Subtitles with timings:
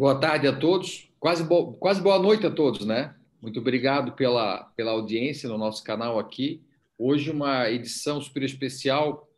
[0.00, 1.12] Boa tarde a todos.
[1.20, 1.74] Quase, bo...
[1.74, 3.14] Quase boa noite a todos, né?
[3.38, 6.64] Muito obrigado pela, pela audiência no nosso canal aqui.
[6.96, 9.28] Hoje, uma edição super especial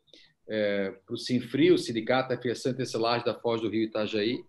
[0.47, 4.41] é, para o Sinfri, o Sindicato Fiação Tecelagem da Foz do Rio Itajaí.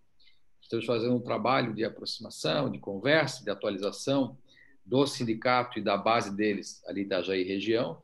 [0.63, 4.39] Estamos fazendo um trabalho de aproximação, de conversa, de atualização
[4.87, 8.01] do sindicato e da base deles ali Itajaí região.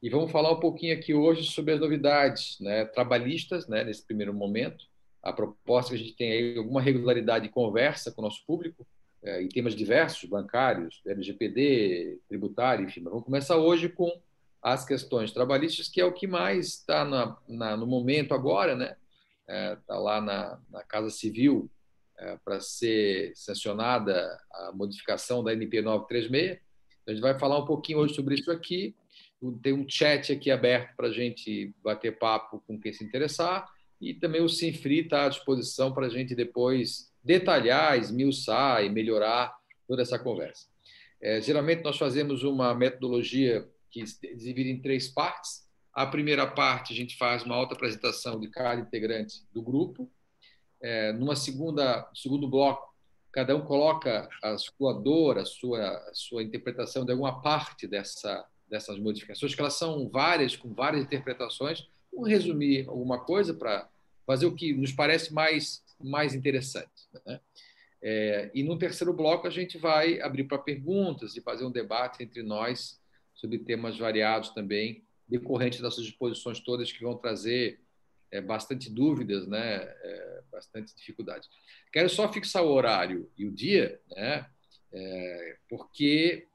[0.00, 4.32] E vamos falar um pouquinho aqui hoje sobre as novidades né, trabalhistas, né, nesse primeiro
[4.32, 4.86] momento,
[5.28, 8.44] a proposta é que a gente tem aí alguma regularidade de conversa com o nosso
[8.46, 8.86] público
[9.22, 13.00] é, em temas diversos, bancários, LGPD, tributário, enfim.
[13.00, 14.10] Mas vamos começar hoje com
[14.62, 18.96] as questões trabalhistas, que é o que mais está no momento agora, né?
[19.42, 21.70] Está é, tá lá na, na, Casa Civil
[22.18, 26.60] é, para ser sancionada a modificação da NP 936.
[27.06, 28.94] A gente vai falar um pouquinho hoje sobre isso aqui.
[29.62, 33.66] Tem um chat aqui aberto para a gente bater papo com quem se interessar
[34.00, 39.56] e também o Sinfri está à disposição para a gente depois detalhar, esmiuçar e melhorar
[39.86, 40.66] toda essa conversa.
[41.20, 45.66] É, geralmente nós fazemos uma metodologia que se divide em três partes.
[45.92, 50.08] A primeira parte a gente faz uma alta apresentação de cada integrante do grupo.
[50.80, 52.94] É, numa segunda segundo bloco,
[53.32, 58.46] cada um coloca a sua dor, a sua a sua interpretação de alguma parte dessa
[58.68, 61.88] dessas modificações, que elas são várias, com várias interpretações,
[62.22, 63.88] resumir alguma coisa para
[64.26, 67.08] fazer o que nos parece mais, mais interessante.
[67.26, 67.40] Né?
[68.00, 72.22] É, e no terceiro bloco a gente vai abrir para perguntas e fazer um debate
[72.22, 73.00] entre nós
[73.34, 77.80] sobre temas variados também, decorrentes dessas exposições todas que vão trazer
[78.30, 79.76] é, bastante dúvidas, né?
[79.76, 81.48] É, bastante dificuldades.
[81.92, 84.46] Quero só fixar o horário e o dia, né?
[84.92, 86.46] É, porque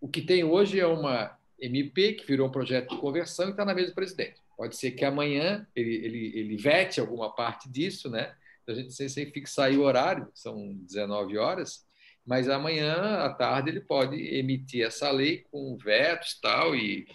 [0.00, 3.64] o que tem hoje é uma MP que virou um projeto de conversão e está
[3.64, 4.40] na mesa do presidente.
[4.60, 8.36] Pode ser que amanhã ele, ele, ele vete alguma parte disso, né?
[8.62, 11.86] Então, a gente sem, sem fixar o horário, são 19 horas,
[12.26, 17.06] mas amanhã à tarde ele pode emitir essa lei com vetos tal e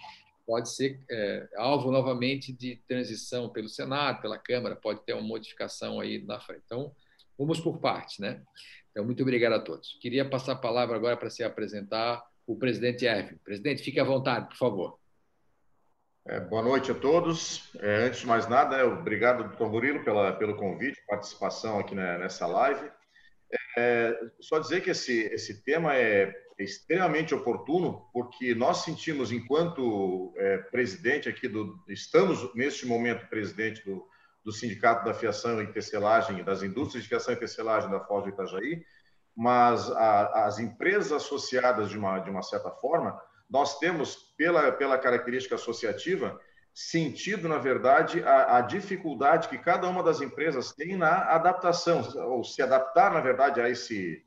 [0.43, 5.99] pode ser é, alvo novamente de transição pelo Senado, pela Câmara, pode ter uma modificação
[5.99, 6.63] aí na frente.
[6.65, 6.95] Então,
[7.37, 8.41] vamos por partes, né?
[8.89, 9.99] Então, muito obrigado a todos.
[10.01, 13.37] Queria passar a palavra agora para se apresentar o presidente Erwin.
[13.43, 15.04] Presidente, fique à vontade, por favor.
[16.27, 17.71] É, boa noite a todos.
[17.79, 22.47] É, antes de mais nada, obrigado, doutor Murilo, pela, pelo convite, participação aqui né, nessa
[22.47, 22.89] live.
[23.77, 30.57] É, só dizer que esse, esse tema é extremamente oportuno, porque nós sentimos, enquanto é,
[30.57, 31.79] presidente aqui do.
[31.87, 34.03] Estamos, neste momento, presidente do,
[34.43, 38.29] do Sindicato da Fiação e Tecelagem, das Indústrias de Fiação e Tecelagem da Foz do
[38.29, 38.83] Itajaí,
[39.35, 43.15] mas a, as empresas associadas, de uma, de uma certa forma,
[43.47, 46.39] nós temos, pela, pela característica associativa,
[46.73, 52.43] sentido, na verdade, a, a, dificuldade que cada uma das empresas tem na adaptação, ou
[52.43, 54.23] se adaptar, na verdade, a, esse,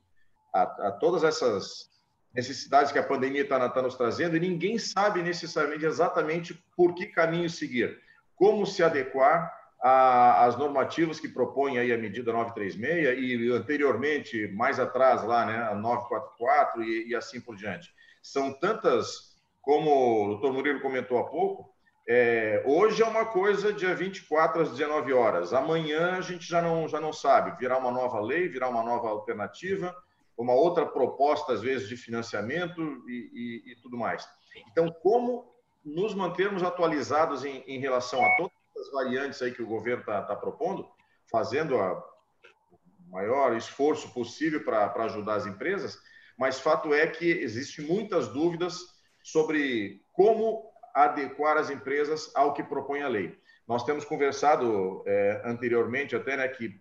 [0.55, 1.91] a, a todas essas
[2.35, 7.07] necessidades que a pandemia está tá nos trazendo, e ninguém sabe necessariamente exatamente por que
[7.07, 8.01] caminho seguir,
[8.35, 15.23] como se adequar às normativas que propõe aí a medida 936 e anteriormente, mais atrás
[15.23, 17.93] lá, né, a 944 e, e assim por diante.
[18.21, 19.28] São tantas,
[19.69, 21.71] como o doutor Murilo comentou há pouco,
[22.09, 26.89] é, hoje é uma coisa dia 24 às 19 horas, amanhã a gente já não,
[26.89, 29.95] já não sabe, virá uma nova lei, virá uma nova alternativa,
[30.39, 34.27] uma outra proposta, às vezes, de financiamento e, e, e tudo mais.
[34.71, 39.67] Então, como nos mantermos atualizados em, em, relação a todas as variantes aí que o
[39.67, 40.89] governo está tá propondo,
[41.31, 45.99] fazendo a, o maior esforço possível para ajudar as empresas,
[46.39, 48.97] mas fato é que existem muitas dúvidas
[49.33, 53.39] sobre como adequar as empresas ao que propõe a lei.
[53.67, 56.81] Nós temos conversado é, anteriormente até né, que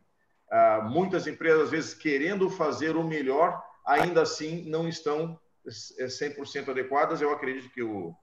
[0.50, 5.38] ah, muitas empresas, às vezes, querendo fazer o melhor, ainda assim não estão
[5.68, 7.22] 100% adequadas.
[7.22, 8.16] Eu acredito que o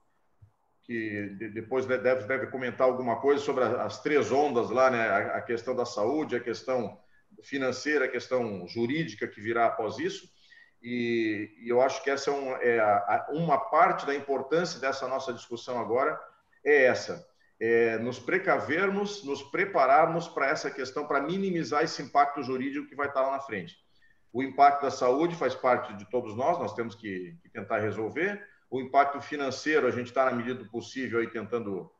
[0.83, 5.07] que depois deve, deve comentar alguma coisa sobre as três ondas lá, né?
[5.33, 6.99] A questão da saúde, a questão
[7.41, 10.29] financeira, a questão jurídica que virá após isso.
[10.87, 15.07] E, e eu acho que essa é, um, é a, uma parte da importância dessa
[15.07, 16.15] nossa discussão agora
[16.63, 17.27] é essa,
[17.59, 23.07] é nos precavermos, nos prepararmos para essa questão, para minimizar esse impacto jurídico que vai
[23.07, 23.75] estar lá na frente.
[24.31, 28.39] O impacto da saúde faz parte de todos nós, nós temos que, que tentar resolver.
[28.69, 31.91] O impacto financeiro, a gente está, na medida do possível, aí tentando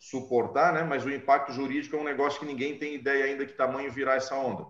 [0.00, 0.82] suportar, né?
[0.82, 4.16] mas o impacto jurídico é um negócio que ninguém tem ideia ainda que tamanho virá
[4.16, 4.66] essa onda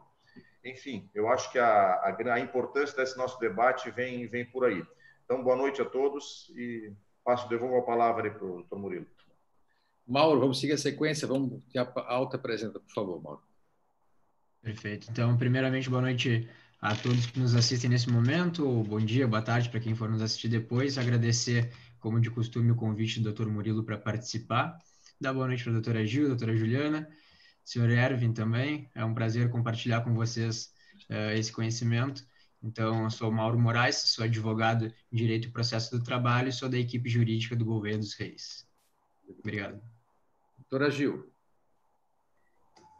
[0.64, 4.82] enfim, eu acho que a, a, a, importância desse nosso debate vem, vem por aí.
[5.24, 6.92] Então, boa noite a todos e
[7.24, 9.06] passo, devolvo a palavra para o doutor Murilo.
[10.06, 13.42] Mauro, vamos seguir a sequência, vamos ter a alta presença, por favor, Mauro.
[14.60, 15.08] Perfeito.
[15.10, 16.48] Então, primeiramente, boa noite
[16.80, 18.82] a todos que nos assistem nesse momento.
[18.84, 20.98] Bom dia, boa tarde para quem for nos assistir depois.
[20.98, 23.46] Agradecer, como de costume, o convite do Dr.
[23.46, 24.76] Murilo para participar.
[25.20, 27.08] Dar boa noite para a doutora Gil, doutora Juliana,
[27.64, 28.90] senhor Erwin também.
[28.94, 30.72] É um prazer compartilhar com vocês
[31.10, 32.26] uh, esse conhecimento.
[32.62, 36.68] Então, eu sou Mauro Moraes, sou advogado em Direito e Processo do Trabalho e sou
[36.68, 38.68] da equipe jurídica do Governo dos Reis.
[39.40, 39.82] Obrigado.
[40.58, 41.32] Doutora Gil.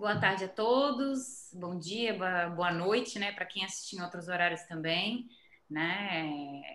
[0.02, 2.18] Boa tarde a todos, bom dia,
[2.56, 5.28] boa noite, né, para quem assiste em outros horários também,
[5.70, 6.26] né,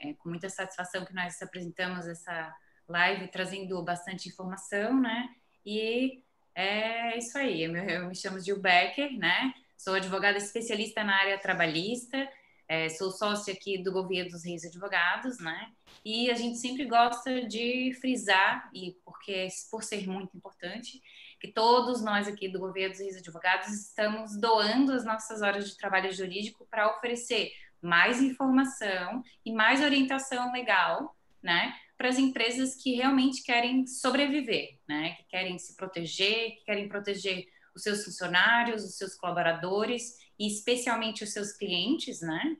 [0.01, 2.55] é, é com muita satisfação que nós apresentamos essa
[2.87, 5.27] live trazendo bastante informação, né,
[5.65, 6.23] e
[6.57, 12.27] é isso aí, eu, me chamo Gil Becker, né, sou advogada especialista na área trabalhista,
[12.67, 15.71] é, sou sócia aqui do Governo dos Reis Advogados, né,
[16.03, 20.99] e a gente sempre gosta de frisar, e porque por ser muito importante,
[21.39, 26.11] que todos nós aqui do Governo dos Advogados estamos doando as nossas horas de trabalho
[26.11, 33.43] jurídico para oferecer mais informação e mais orientação legal, né, para as empresas que realmente
[33.43, 37.45] querem sobreviver, né, que querem se proteger, que querem proteger
[37.75, 42.57] os seus funcionários, os seus colaboradores e especialmente os seus clientes, né,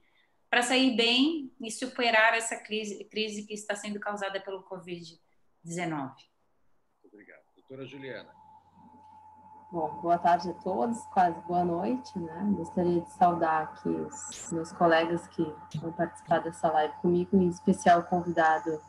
[0.49, 6.13] para sair bem e superar essa crise, crise que está sendo causada pelo Covid-19.
[7.03, 7.41] Obrigado.
[7.55, 8.37] Doutora Juliana.
[9.69, 12.53] Bom, boa tarde a todos, quase boa noite, né?
[12.55, 15.43] Gostaria de saudar aqui os meus colegas que
[15.77, 18.81] vão participar dessa live comigo, em especial o convidado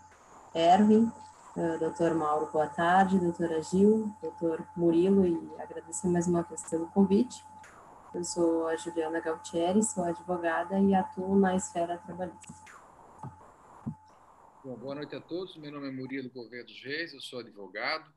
[0.54, 1.10] Erwin,
[1.56, 6.86] uh, doutor Mauro, boa tarde, doutora Gil, doutor Murilo, e agradecer mais uma vez pelo
[6.88, 7.44] convite.
[8.14, 12.54] Eu sou a Juliana Gautieri, sou advogada e atuo na esfera trabalhista.
[14.64, 18.10] Bom, boa noite a todos, meu nome é Murilo Gouveia dos Reis, eu sou advogado.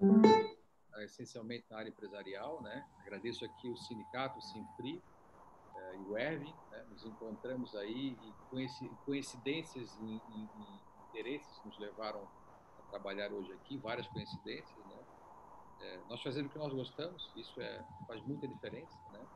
[0.00, 0.60] Uh
[1.04, 2.84] essencialmente na área empresarial, né?
[3.00, 5.02] Agradeço aqui o sindicato, o Sinfri
[5.94, 6.84] e o Erwin, né?
[6.90, 8.34] Nos encontramos aí e
[9.04, 10.20] coincidências e,
[11.10, 12.26] interesses nos levaram
[12.78, 14.98] a trabalhar hoje aqui, várias coincidências, né?
[15.80, 19.26] É, nós fazemos o que nós gostamos, isso é, faz muita diferença, né?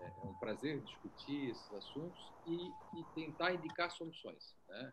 [0.00, 4.92] É, é um prazer discutir esses assuntos e, e tentar indicar soluções, né?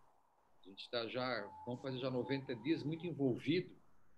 [0.62, 3.76] A gente está já, vamos fazer já 90 dias muito envolvido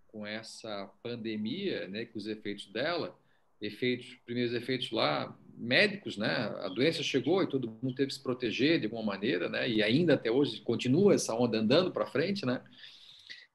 [0.07, 3.19] com essa pandemia, né, com os efeitos dela,
[3.59, 6.27] efeitos, primeiros efeitos lá médicos, né?
[6.61, 9.67] A doença chegou e todo mundo teve que se proteger de alguma maneira, né?
[9.67, 12.63] E ainda até hoje continua essa onda andando para frente, né?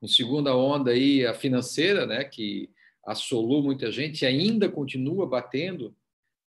[0.00, 2.24] Uma segunda onda aí a financeira, né?
[2.24, 2.68] Que
[3.06, 5.96] assolou muita gente e ainda continua batendo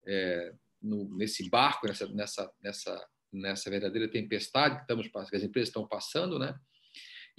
[0.07, 5.69] é, no, nesse barco, nessa, nessa, nessa, nessa verdadeira tempestade que estamos que as empresas
[5.69, 6.55] estão passando, né?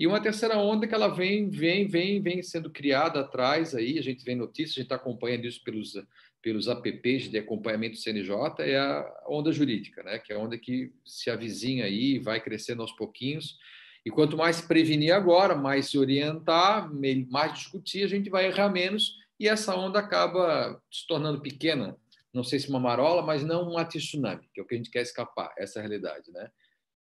[0.01, 4.01] E uma terceira onda que ela vem, vem, vem, vem sendo criada atrás aí, a
[4.01, 5.93] gente vê notícias, a gente está acompanhando isso pelos,
[6.41, 10.17] pelos apps de acompanhamento do CNJ, é a onda jurídica, né?
[10.17, 13.59] que é a onda que se avizinha aí, vai crescendo aos pouquinhos.
[14.03, 16.91] E quanto mais prevenir agora, mais se orientar,
[17.29, 21.95] mais discutir, a gente vai errar menos e essa onda acaba se tornando pequena.
[22.33, 24.89] Não sei se uma marola, mas não um tsunami, que é o que a gente
[24.89, 26.49] quer escapar, essa é a realidade, né?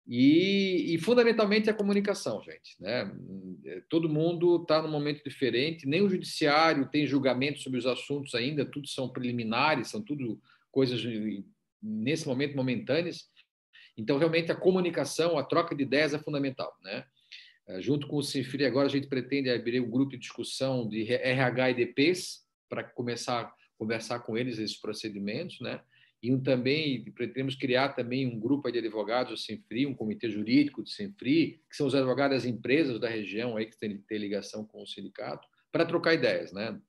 [0.07, 2.79] E, e, fundamentalmente a comunicação, gente.
[2.79, 3.11] Né?
[3.89, 8.65] Todo mundo está num momento diferente, nem o judiciário tem julgamento sobre os assuntos ainda,
[8.65, 11.03] tudo são preliminares, são tudo coisas
[11.81, 13.29] nesse momento momentâneas.
[13.97, 16.73] Então, realmente, a comunicação, a troca de ideias é fundamental.
[16.81, 17.03] Né?
[17.67, 21.11] Eh, junto com o Sinfri, agora a gente pretende abrir um grupo de discussão de
[21.11, 25.81] RH e DPs para começar a conversar com eles esses procedimentos, né?
[26.21, 30.81] E um, também pretendemos criar também um grupo de advogados do Senfri, um comitê jurídico
[30.81, 34.65] do Senfri, que são os advogados das empresas da região aí que têm, têm ligação
[34.65, 36.79] com o sindicato, para trocar ideias, né?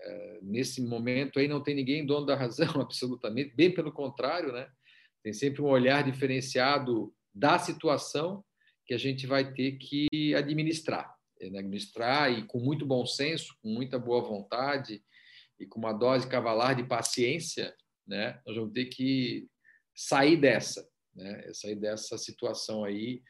[0.00, 4.68] É, nesse momento aí não tem ninguém dono da razão absolutamente, bem pelo contrário, né?
[5.24, 8.44] Tem sempre um olhar diferenciado da situação
[8.86, 11.58] que a gente vai ter que administrar, né?
[11.58, 15.02] administrar e com muito bom senso, com muita boa vontade
[15.58, 17.74] e com uma dose cavalar de paciência,
[18.08, 18.40] né?
[18.46, 19.46] Nós vamos ter que
[19.94, 21.52] sair dessa, né?
[21.52, 23.22] Sair dessa situação aí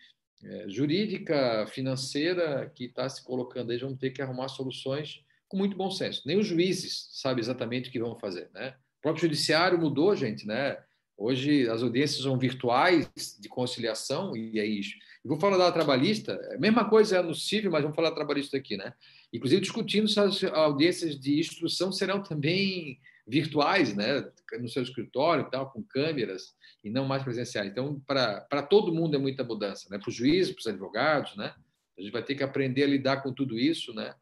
[0.43, 3.79] é, jurídica, financeira que está se colocando aí.
[3.79, 6.23] Vamos ter que arrumar soluções com muito bom senso.
[6.25, 8.77] Nem os juízes sabem exatamente o que vão fazer, né?
[8.99, 10.79] O próprio judiciário mudou, gente, né?
[11.17, 14.95] Hoje as audiências são virtuais de conciliação e é isso.
[15.25, 18.15] Eu vou falar da trabalhista, a mesma coisa é no civil, mas vamos falar da
[18.15, 18.93] trabalhista aqui, né?
[19.33, 24.27] Inclusive discutindo se as audiências de instrução serão também virtuais, né,
[24.59, 27.71] no seu escritório e tal, com câmeras e não mais presenciais.
[27.71, 29.99] Então, para todo mundo é muita mudança, né?
[29.99, 31.55] Para os juízes, para os advogados, né?
[31.99, 34.15] A gente vai ter que aprender a lidar com tudo isso, né?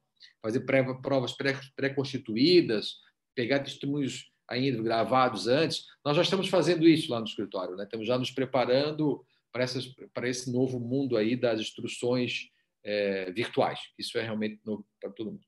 [0.42, 1.32] Fazer pré, provas
[1.76, 2.96] pré-constituídas,
[3.34, 7.84] pegar testemunhos ainda gravados antes, nós já estamos fazendo isso lá no escritório, né?
[7.84, 12.48] Estamos já nos preparando para, essas, para esse novo mundo aí das instruções
[12.86, 13.80] é, virtuais.
[13.98, 15.44] Isso é realmente novo para todo mundo.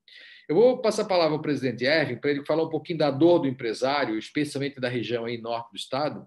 [0.49, 3.39] Eu vou passar a palavra ao presidente Erwin para ele falar um pouquinho da dor
[3.39, 6.27] do empresário, especialmente da região aí norte do estado,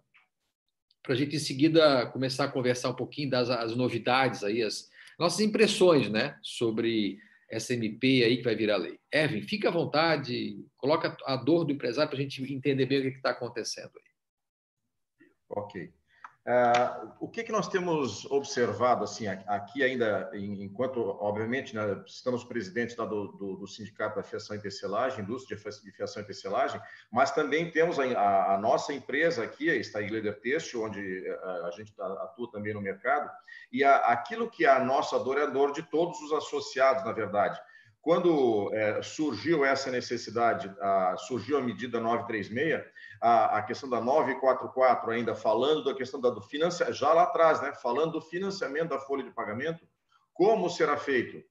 [1.04, 4.90] para a gente em seguida começar a conversar um pouquinho das as novidades aí, as
[5.20, 8.98] nossas impressões, né, sobre essa MP aí que vai virar lei.
[9.12, 13.12] Erwin, fica à vontade, coloca a dor do empresário para a gente entender bem o
[13.12, 15.28] que está acontecendo aí.
[15.50, 16.01] Ok.
[16.44, 22.96] Uh, o que, que nós temos observado assim aqui ainda, enquanto obviamente né, estamos presidentes
[22.96, 26.82] do, do, do, sindicato da fiação e tecelagem, indústria de fiação e tecelagem,
[27.12, 31.68] mas também temos a, a, a nossa empresa aqui, a Steigleder Têxtil, onde a, eh,
[31.68, 33.30] a gente atua também no mercado,
[33.72, 37.12] e aquilo que é a nossa dor é a dor de todos os associados, na
[37.12, 37.62] verdade.
[38.02, 42.84] Quando é, surgiu essa necessidade, a, surgiu a medida 936,
[43.22, 47.62] a, a, questão da 944 ainda falando da questão da, do financiamento, já lá atrás,
[47.62, 49.86] né, falando do financiamento da folha de pagamento,
[50.34, 51.44] como será feito?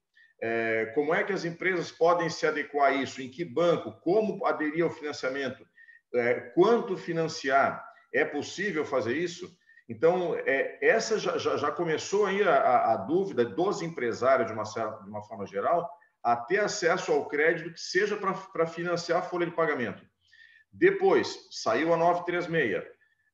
[0.43, 3.23] É, como é que as empresas podem se adequar a isso?
[3.23, 3.93] Em que banco?
[4.01, 5.65] Como aderir ao financiamento?
[6.15, 7.85] É, quanto financiar?
[8.13, 9.49] É possível fazer isso?
[9.89, 14.63] Então, é, essa já, já, já, começou aí a, a, dúvida dos empresários, de uma,
[14.65, 15.89] de uma forma geral,
[16.23, 20.05] a ter acesso ao crédito que seja para financiar a folha de pagamento.
[20.73, 22.85] Depois, saiu a 936.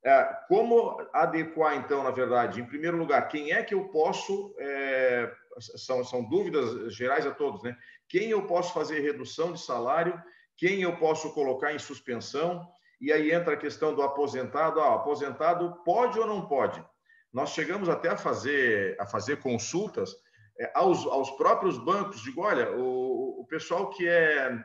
[0.04, 4.54] É, como adequar, então, na verdade, em primeiro lugar, quem é que eu posso.
[4.58, 7.76] É, são, são dúvidas gerais a todos, né?
[8.08, 10.22] Quem eu posso fazer redução de salário,
[10.56, 12.66] quem eu posso colocar em suspensão,
[13.00, 14.80] e aí entra a questão do aposentado.
[14.80, 16.84] Ah, aposentado pode ou não pode?
[17.32, 20.14] Nós chegamos até a fazer, a fazer consultas
[20.58, 24.56] é, aos, aos próprios bancos, digo, olha, o, o pessoal que é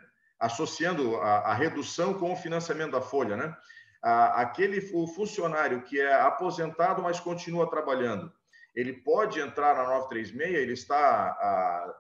[0.42, 3.56] associando a, a, redução com o financiamento da folha, né?
[4.04, 8.34] A, aquele o funcionário que é aposentado, mas continua trabalhando,
[8.76, 11.96] ele pode entrar na 936, ele está a,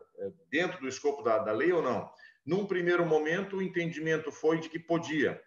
[0.50, 2.12] dentro do escopo da, da lei ou não?
[2.44, 5.40] Num primeiro momento, o entendimento foi de que podia.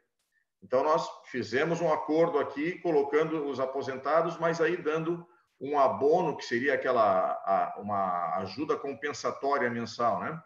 [0.62, 5.26] Então, nós fizemos um acordo aqui, colocando os aposentados, mas aí dando
[5.60, 10.40] um abono, que seria aquela uma ajuda compensatória mensal, né?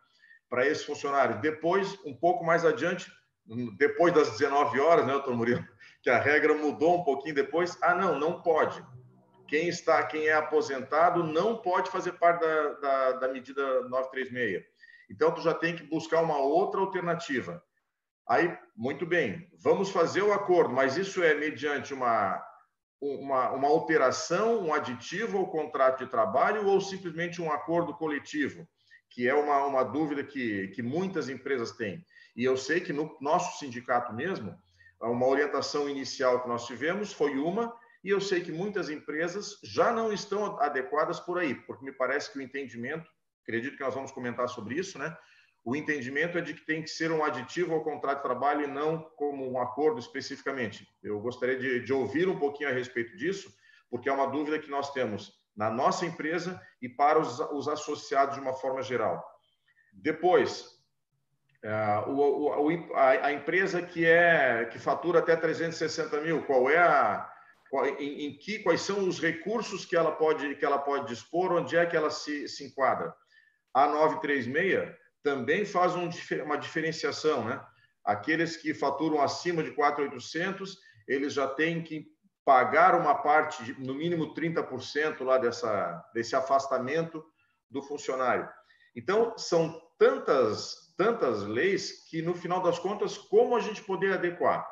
[0.49, 1.40] Para esse funcionário.
[1.40, 3.11] Depois, um pouco mais adiante,
[3.76, 5.64] depois das 19 horas, né, doutor Murilo?
[6.00, 7.76] Que a regra mudou um pouquinho depois.
[7.83, 8.81] Ah, não, não pode.
[9.49, 14.62] Quem está, quem é aposentado, não pode fazer parte da, da, da medida 936.
[15.11, 17.61] Então, tu já tem que buscar uma outra alternativa.
[18.28, 22.40] Aí, muito bem, vamos fazer o acordo, mas isso é mediante uma
[23.00, 28.69] uma, uma alteração, um aditivo ao contrato de trabalho ou simplesmente um acordo coletivo,
[29.11, 32.05] que é uma, uma dúvida que, que muitas empresas têm.
[32.37, 34.57] E eu sei que no nosso sindicato mesmo,
[35.00, 39.93] uma orientação inicial que nós tivemos foi uma, e eu sei que muitas empresas já
[39.93, 43.09] não estão adequadas por aí, porque me parece que o entendimento,
[43.43, 45.17] acredito que nós vamos comentar sobre isso, né?
[45.69, 48.67] o entendimento é de que tem que ser um aditivo ao contrato de trabalho e
[48.67, 50.88] não como um acordo especificamente.
[51.03, 53.53] Eu gostaria de, de ouvir um pouquinho a respeito disso,
[53.91, 58.37] porque é uma dúvida que nós temos na nossa empresa e para os, os associados
[58.37, 59.29] de uma forma geral.
[59.93, 60.81] Depois,
[61.65, 66.79] uh, o, o, a, a, empresa que é que fatura até 360 mil, qual é
[66.79, 67.29] a
[67.69, 71.53] qual, em, em, que quais são os recursos que ela pode que ela pode dispor,
[71.53, 73.12] onde é que ela se, se enquadra?
[73.75, 76.09] A 936 também faz um,
[76.45, 77.61] uma diferenciação, né?
[78.05, 82.07] Aqueles que faturam acima de 4,800, eles já têm que
[82.49, 87.23] pagar uma parte, de, no mínimo 30% lá dessa, desse afastamento
[87.71, 88.49] do funcionário.
[88.97, 94.67] Então, são tantas, tantas leis que, no final das contas, como a gente poder adequar?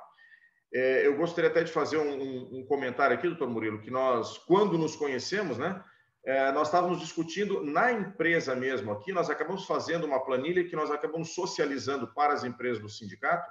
[0.73, 4.39] É, eu gostaria até de fazer um, um, um comentário aqui, doutor Murilo, que nós,
[4.39, 5.85] quando nos conhecemos, né,
[6.25, 10.91] é, nós estávamos discutindo na empresa mesmo aqui, nós acabamos fazendo uma planilha que nós
[10.91, 13.47] acabamos socializando para as empresas do sindicato,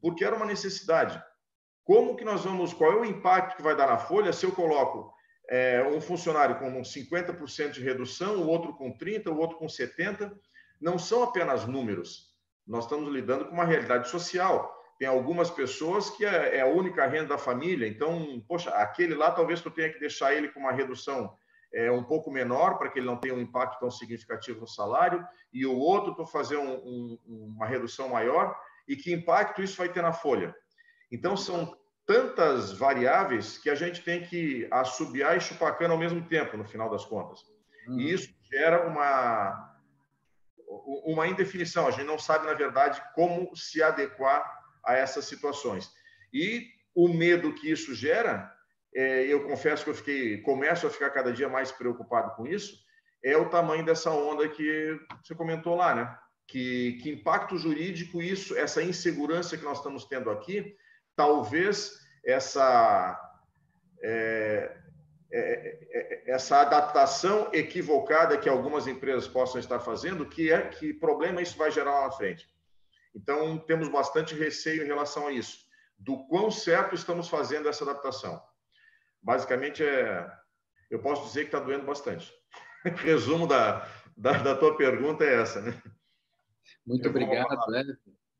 [0.00, 1.22] porque era uma necessidade.
[1.88, 4.52] Como que nós vamos, qual é o impacto que vai dar na folha se eu
[4.52, 5.10] coloco
[5.48, 10.30] é, um funcionário com 50% de redução, o outro com 30%, o outro com 70%?
[10.78, 14.70] Não são apenas números, nós estamos lidando com uma realidade social.
[14.98, 19.30] Tem algumas pessoas que é, é a única renda da família, então, poxa, aquele lá
[19.30, 21.34] talvez tu tenha que deixar ele com uma redução
[21.72, 25.26] é, um pouco menor, para que ele não tenha um impacto tão significativo no salário,
[25.50, 27.18] e o outro para fazer um, um,
[27.56, 28.54] uma redução maior,
[28.86, 30.54] e que impacto isso vai ter na folha.
[31.10, 36.26] Então, são tantas variáveis que a gente tem que assobiar e chupar cana ao mesmo
[36.26, 37.40] tempo, no final das contas.
[37.86, 38.00] Uhum.
[38.00, 39.76] E isso gera uma,
[41.04, 41.86] uma indefinição.
[41.86, 44.42] A gente não sabe, na verdade, como se adequar
[44.84, 45.90] a essas situações.
[46.32, 48.50] E o medo que isso gera,
[48.94, 52.78] é, eu confesso que eu fiquei, começo a ficar cada dia mais preocupado com isso,
[53.22, 56.18] é o tamanho dessa onda que você comentou lá, né?
[56.46, 60.74] Que, que impacto jurídico isso, essa insegurança que nós estamos tendo aqui,
[61.18, 63.20] talvez essa
[64.00, 64.76] é,
[65.32, 65.40] é,
[65.90, 71.58] é, essa adaptação equivocada que algumas empresas possam estar fazendo, que é que problema isso
[71.58, 72.48] vai gerar lá na frente.
[73.12, 75.66] Então temos bastante receio em relação a isso,
[75.98, 78.40] do quão certo estamos fazendo essa adaptação.
[79.20, 80.24] Basicamente é,
[80.88, 82.32] eu posso dizer que está doendo bastante.
[83.02, 85.82] Resumo da, da, da, tua pergunta é essa, né?
[86.86, 87.84] Muito eu obrigado, né?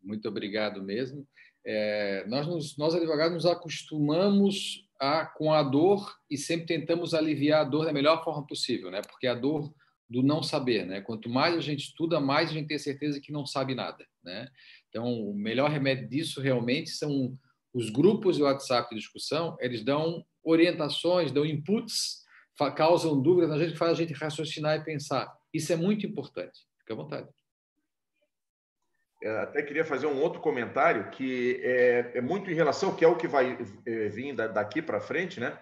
[0.01, 1.27] Muito obrigado mesmo.
[1.71, 7.69] É, nós, nós advogados nos acostumamos a, com a dor e sempre tentamos aliviar a
[7.69, 9.03] dor da melhor forma possível, né?
[9.03, 9.71] Porque a dor
[10.09, 11.03] do não saber, né?
[11.03, 14.49] Quanto mais a gente estuda, mais a gente tem certeza que não sabe nada, né?
[14.89, 17.39] Então, o melhor remédio disso realmente são
[17.75, 22.25] os grupos de WhatsApp de discussão, eles dão orientações, dão inputs,
[22.75, 25.31] causam dúvidas na gente, faz a gente raciocinar e pensar.
[25.53, 26.61] Isso é muito importante.
[26.79, 27.29] Fique à vontade.
[29.21, 33.09] Eu até queria fazer um outro comentário que é, é muito em relação, que é
[33.09, 35.59] o que vai é, vir daqui para frente, né?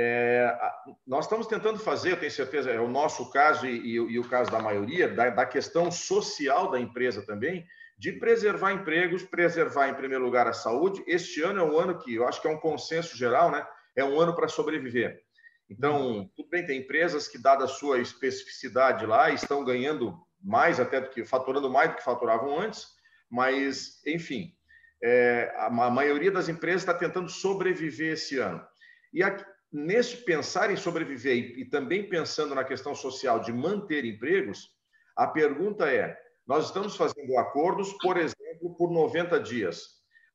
[0.00, 0.56] É,
[1.04, 4.28] nós estamos tentando fazer, eu tenho certeza, é o nosso caso e, e, e o
[4.28, 7.66] caso da maioria, da, da, questão social da empresa também,
[7.98, 11.02] de preservar empregos, preservar em primeiro lugar a saúde.
[11.04, 13.66] Este ano é um ano que eu acho que é um consenso geral, né?
[13.96, 15.20] É um ano para sobreviver.
[15.68, 21.00] Então, tudo bem, tem empresas que, dada a sua especificidade lá, estão ganhando mais até
[21.00, 22.86] do que, faturando mais do que faturavam antes,
[23.30, 24.54] mas, enfim,
[25.02, 28.64] é, a, maioria das empresas está tentando sobreviver esse ano.
[29.12, 29.36] E a,
[29.72, 34.70] nesse pensar em sobreviver e, e também pensando na questão social de manter empregos,
[35.16, 39.82] a pergunta é: nós estamos fazendo acordos, por exemplo, por 90 dias,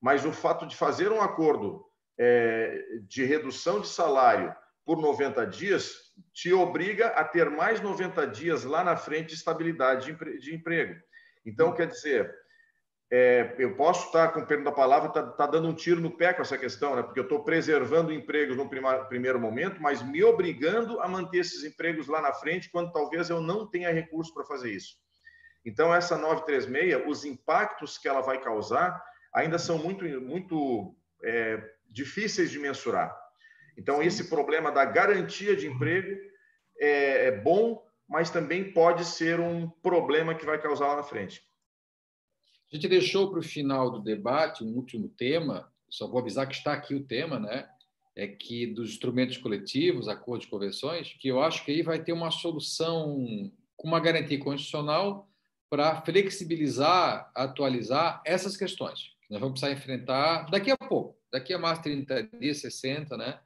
[0.02, 1.86] mas o fato de fazer um acordo
[2.18, 8.64] é, de redução de salário por 90 dias te obriga a ter mais 90 dias
[8.64, 11.02] lá na frente de estabilidade de emprego.
[11.46, 12.34] Então, quer dizer,
[13.16, 16.02] é, eu posso estar, com o perdão da palavra, estar tá, tá dando um tiro
[16.02, 17.04] no pé com essa questão, né?
[17.04, 21.64] porque eu estou preservando empregos no prima, primeiro momento, mas me obrigando a manter esses
[21.64, 24.96] empregos lá na frente, quando talvez eu não tenha recurso para fazer isso.
[25.64, 29.00] Então, essa 936, os impactos que ela vai causar
[29.32, 33.16] ainda são muito, muito é, difíceis de mensurar.
[33.78, 36.20] Então, esse problema da garantia de emprego
[36.80, 41.44] é, é bom, mas também pode ser um problema que vai causar lá na frente.
[42.74, 46.56] A gente deixou para o final do debate um último tema, só vou avisar que
[46.56, 47.70] está aqui o tema, né?
[48.16, 52.32] É que dos instrumentos coletivos, acordos, convenções, que eu acho que aí vai ter uma
[52.32, 55.30] solução com uma garantia constitucional
[55.70, 61.60] para flexibilizar, atualizar essas questões que nós vamos precisar enfrentar daqui a pouco, daqui a
[61.60, 63.40] mais 30 dias, 60, né?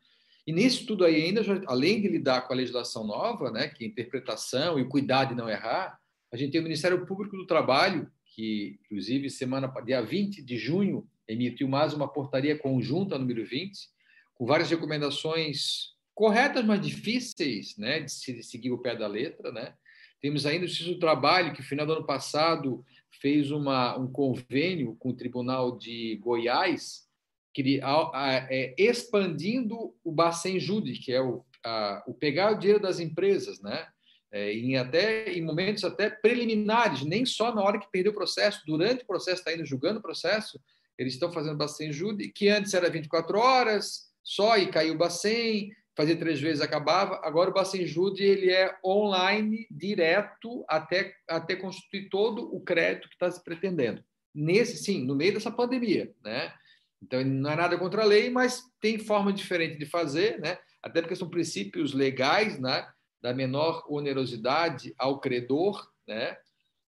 [0.45, 3.87] E nisso tudo aí ainda, além de lidar com a legislação nova, né, que é
[3.87, 5.99] interpretação e cuidado de não errar,
[6.31, 11.09] a gente tem o Ministério Público do Trabalho que, inclusive, semana dia 20 de junho,
[11.27, 13.89] emitiu mais uma portaria conjunta número 20,
[14.35, 19.51] com várias recomendações corretas, mas difíceis né, de se seguir o pé da letra.
[19.51, 19.73] Né?
[20.21, 24.95] Temos ainda o do Trabalho, que no final do ano passado fez uma, um convênio
[24.99, 27.07] com o Tribunal de Goiás,
[27.51, 32.59] que, a, a, é, expandindo o Bacen Jude, que é o, a, o pegar o
[32.59, 33.87] dinheiro das empresas, né?
[34.31, 38.61] É, em até em momentos até preliminares, nem só na hora que perdeu o processo,
[38.65, 40.59] durante o processo está indo julgando o processo,
[40.97, 45.71] eles estão fazendo Bacen Jude, que antes era 24 horas só e caiu o Bacen,
[45.95, 52.09] fazia três vezes acabava, agora o Bacen Jude ele é online, direto, até, até constituir
[52.09, 54.03] todo o crédito que está se pretendendo.
[54.33, 56.53] Nesse, sim, no meio dessa pandemia, né?
[57.01, 60.57] Então, não é nada contra a lei, mas tem forma diferente de fazer, né?
[60.81, 62.87] Até porque são princípios legais, né?
[63.21, 66.37] Da menor onerosidade ao credor, né?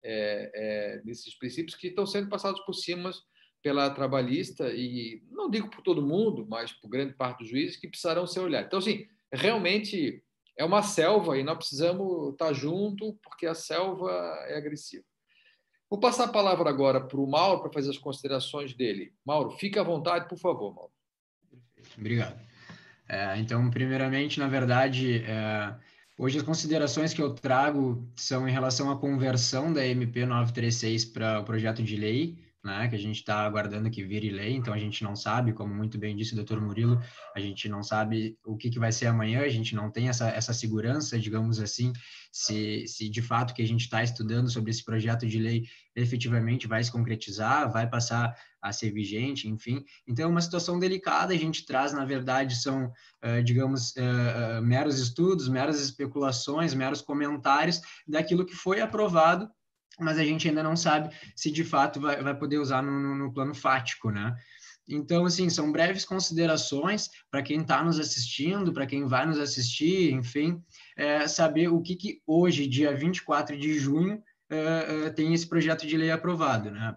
[0.08, 3.10] É, é, desses princípios que estão sendo passados por cima
[3.60, 7.88] pela trabalhista e não digo por todo mundo, mas por grande parte dos juízes que
[7.88, 8.68] precisarão ser olhados.
[8.68, 10.22] Então, assim, realmente
[10.56, 14.12] é uma selva e nós precisamos estar junto porque a selva
[14.46, 15.04] é agressiva.
[15.90, 19.12] Vou passar a palavra agora para o Mauro para fazer as considerações dele.
[19.24, 20.92] Mauro, fique à vontade, por favor, Mauro.
[21.98, 22.40] Obrigado.
[23.08, 25.74] É, então, primeiramente, na verdade, é,
[26.18, 31.40] Hoje as considerações que eu trago são em relação à conversão da MP 936 para
[31.40, 32.38] o projeto de lei.
[32.66, 35.72] Né, que a gente está aguardando que vire lei, então a gente não sabe, como
[35.72, 37.00] muito bem disse o doutor Murilo,
[37.34, 40.28] a gente não sabe o que, que vai ser amanhã, a gente não tem essa,
[40.28, 41.92] essa segurança, digamos assim,
[42.32, 46.66] se, se de fato que a gente está estudando sobre esse projeto de lei efetivamente
[46.66, 49.84] vai se concretizar, vai passar a ser vigente, enfim.
[50.06, 52.92] Então, é uma situação delicada, a gente traz, na verdade, são,
[53.24, 59.48] uh, digamos, uh, meros estudos, meras especulações, meros comentários daquilo que foi aprovado
[59.98, 63.14] mas a gente ainda não sabe se de fato vai, vai poder usar no, no,
[63.14, 64.36] no plano fático, né?
[64.88, 70.12] Então, assim, são breves considerações para quem está nos assistindo, para quem vai nos assistir,
[70.12, 70.62] enfim,
[70.96, 75.86] é, saber o que, que hoje, dia 24 de junho, é, é, tem esse projeto
[75.86, 76.96] de lei aprovado, né?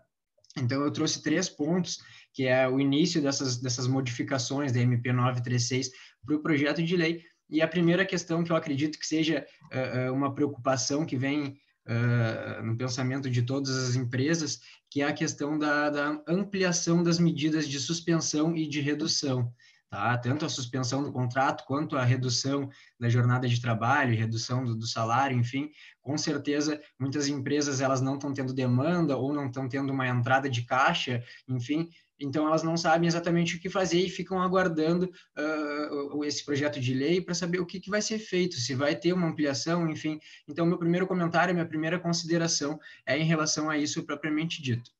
[0.55, 1.97] Então, eu trouxe três pontos,
[2.33, 5.89] que é o início dessas, dessas modificações da MP 936
[6.23, 10.13] para o projeto de lei, e a primeira questão que eu acredito que seja uh,
[10.13, 11.57] uma preocupação que vem
[11.89, 17.19] uh, no pensamento de todas as empresas, que é a questão da, da ampliação das
[17.19, 19.51] medidas de suspensão e de redução.
[19.89, 20.15] Tá?
[20.19, 24.85] Tanto a suspensão do contrato quanto a redução da jornada de trabalho, redução do, do,
[24.85, 29.91] salário, enfim, com certeza muitas empresas elas não estão tendo demanda ou não estão tendo
[29.91, 34.41] uma entrada de caixa, enfim, então elas não sabem exatamente o que fazer e ficam
[34.41, 38.75] aguardando uh, esse projeto de lei para saber o que, que vai ser feito, se
[38.75, 40.19] vai ter uma ampliação, enfim.
[40.47, 44.91] Então, meu primeiro comentário, minha primeira consideração é em relação a isso propriamente dito.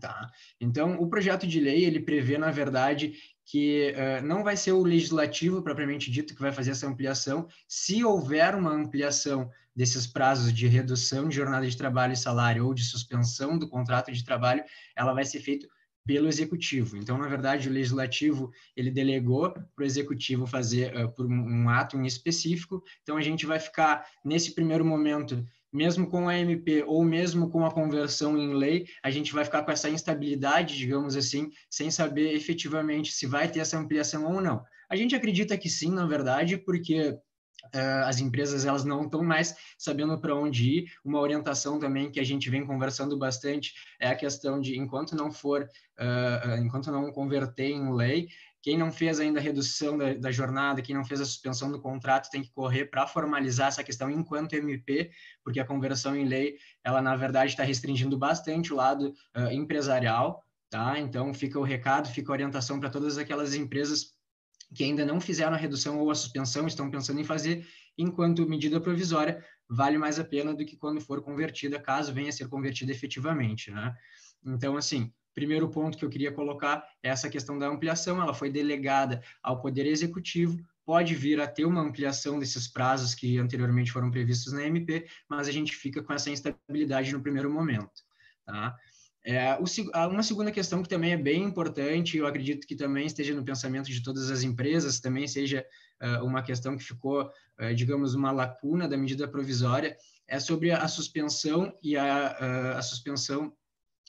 [0.00, 0.30] Tá?
[0.60, 4.84] Então, o projeto de lei, ele prevê, na verdade, que uh, não vai ser o
[4.84, 7.48] legislativo propriamente dito que vai fazer essa ampliação.
[7.66, 12.74] Se houver uma ampliação desses prazos de redução de jornada de trabalho e salário ou
[12.74, 14.62] de suspensão do contrato de trabalho,
[14.94, 15.66] ela vai ser feita
[16.06, 16.96] pelo executivo.
[16.96, 21.68] Então, na verdade, o legislativo ele delegou para o executivo fazer uh, por um, um,
[21.68, 22.82] ato em específico.
[23.02, 27.64] Então, a gente vai ficar nesse primeiro momento, mesmo com a MP ou mesmo com
[27.64, 32.34] a conversão em lei, a gente vai ficar com essa instabilidade, digamos assim, sem saber
[32.34, 34.64] efetivamente se vai ter essa ampliação ou não.
[34.88, 37.16] A gente acredita que sim, na verdade, porque
[37.74, 40.92] Uh, as empresas elas não estão mais sabendo para onde ir.
[41.04, 45.30] Uma orientação também que a gente vem conversando bastante é a questão de enquanto não
[45.30, 45.68] for,
[45.98, 48.28] uh, enquanto não converter em lei,
[48.62, 51.80] quem não fez ainda a redução da, da, jornada, quem não fez a suspensão do
[51.80, 55.10] contrato, tem que correr para formalizar essa questão enquanto MP,
[55.42, 60.44] porque a conversão em lei, ela na verdade está restringindo bastante o lado uh, empresarial,
[60.68, 60.98] tá?
[60.98, 64.14] Então fica o recado, fica a orientação para todas aquelas empresas
[64.74, 67.66] que ainda não fizeram a redução ou a suspensão, estão pensando em fazer,
[67.98, 72.32] enquanto medida provisória, vale mais a pena do que quando for convertida, caso venha a
[72.32, 73.94] ser convertida efetivamente, né?
[74.44, 78.50] Então, assim, primeiro ponto que eu queria colocar é essa questão da ampliação, ela foi
[78.50, 84.10] delegada ao Poder Executivo, pode vir a ter uma ampliação desses prazos que anteriormente foram
[84.10, 88.02] previstos na MP, mas a gente fica com essa instabilidade no primeiro momento,
[88.44, 88.76] tá?
[89.24, 89.64] É, o,
[90.08, 93.90] uma segunda questão que também é bem importante, eu acredito que também esteja no pensamento
[93.90, 95.64] de todas as empresas, também seja
[96.00, 100.88] uh, uma questão que ficou, uh, digamos, uma lacuna da medida provisória, é sobre a
[100.88, 102.36] suspensão e a,
[102.74, 103.52] uh, a suspensão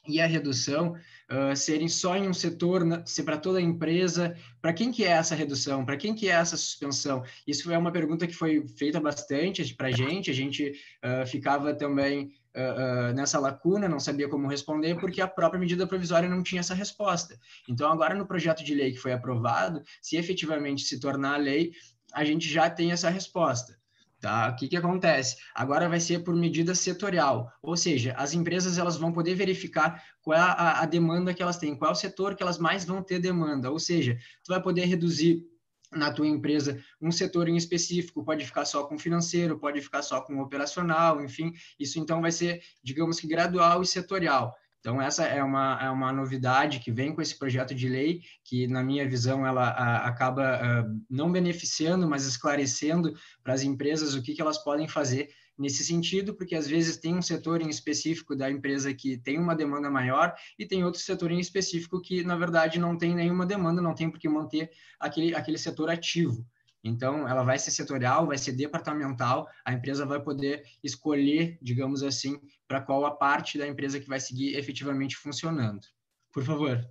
[0.08, 4.74] e a redução uh, serem só em um setor, ser para toda a empresa, para
[4.74, 7.24] quem que é essa redução, para quem que é essa suspensão?
[7.45, 10.71] Isso é uma pergunta que foi feita bastante para a gente, a gente
[11.04, 16.29] uh, ficava também uh, nessa lacuna, não sabia como responder, porque a própria medida provisória
[16.29, 17.37] não tinha essa resposta.
[17.67, 21.71] Então, agora no projeto de lei que foi aprovado, se efetivamente se tornar lei,
[22.13, 23.79] a gente já tem essa resposta.
[24.19, 24.49] Tá?
[24.49, 25.37] O que, que acontece?
[25.55, 30.37] Agora vai ser por medida setorial, ou seja, as empresas elas vão poder verificar qual
[30.37, 33.01] é a, a demanda que elas têm, qual é o setor que elas mais vão
[33.01, 35.43] ter demanda, ou seja, tu vai poder reduzir
[35.91, 40.21] na tua empresa um setor em específico, pode ficar só com financeiro, pode ficar só
[40.21, 44.56] com operacional, enfim, isso então vai ser, digamos que gradual e setorial.
[44.82, 48.67] Então, essa é uma, é uma novidade que vem com esse projeto de lei, que,
[48.67, 54.23] na minha visão, ela a, acaba a, não beneficiando, mas esclarecendo para as empresas o
[54.23, 55.30] que, que elas podem fazer
[55.62, 59.56] nesse sentido, porque às vezes tem um setor em específico da empresa que tem uma
[59.56, 63.80] demanda maior e tem outro setor em específico que, na verdade, não tem nenhuma demanda,
[63.80, 66.43] não tem por que manter aquele, aquele setor ativo.
[66.84, 72.41] Então, ela vai ser setorial, vai ser departamental, a empresa vai poder escolher, digamos assim,
[72.67, 75.86] para qual a parte da empresa que vai seguir efetivamente funcionando.
[76.34, 76.84] Por favor.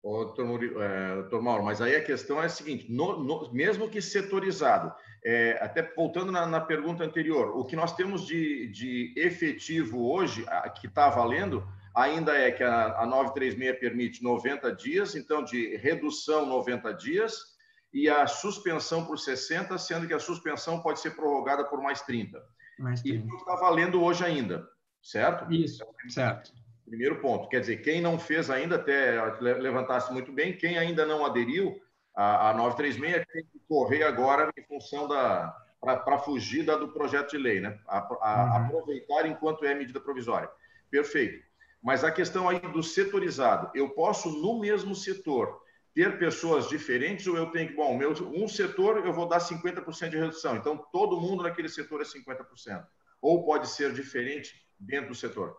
[0.00, 3.52] Ô, doutor, Murilo, é, doutor Mauro, mas aí a questão é a seguinte: no, no,
[3.52, 4.94] mesmo que setorizado,
[5.26, 10.44] é, até voltando na, na, pergunta anterior, o que nós temos de, de efetivo hoje,
[10.46, 15.76] a, que está valendo, ainda é que a, a 936 permite 90 dias, então de
[15.78, 17.56] redução 90 dias,
[17.92, 22.40] e a suspensão por 60, sendo que a suspensão pode ser prorrogada por mais 30.
[22.78, 23.26] Mais 30.
[23.26, 24.64] E está valendo hoje ainda,
[25.02, 25.52] certo?
[25.52, 26.52] Isso, certo.
[26.84, 27.48] Primeiro ponto.
[27.48, 31.80] Quer dizer, quem não fez ainda, até levantasse muito bem, quem ainda não aderiu
[32.16, 35.54] à, à 936 tem que correr agora em função da.
[35.80, 37.78] para fugir da, do projeto de lei, né?
[37.86, 38.64] A, a, uhum.
[38.64, 40.50] Aproveitar enquanto é medida provisória.
[40.90, 41.44] Perfeito.
[41.82, 45.60] Mas a questão aí do setorizado, eu posso, no mesmo setor,
[45.94, 50.08] ter pessoas diferentes ou eu tenho que, bom, meu, um setor eu vou dar 50%
[50.08, 52.84] de redução, então todo mundo naquele setor é 50%.
[53.20, 55.56] Ou pode ser diferente dentro do setor?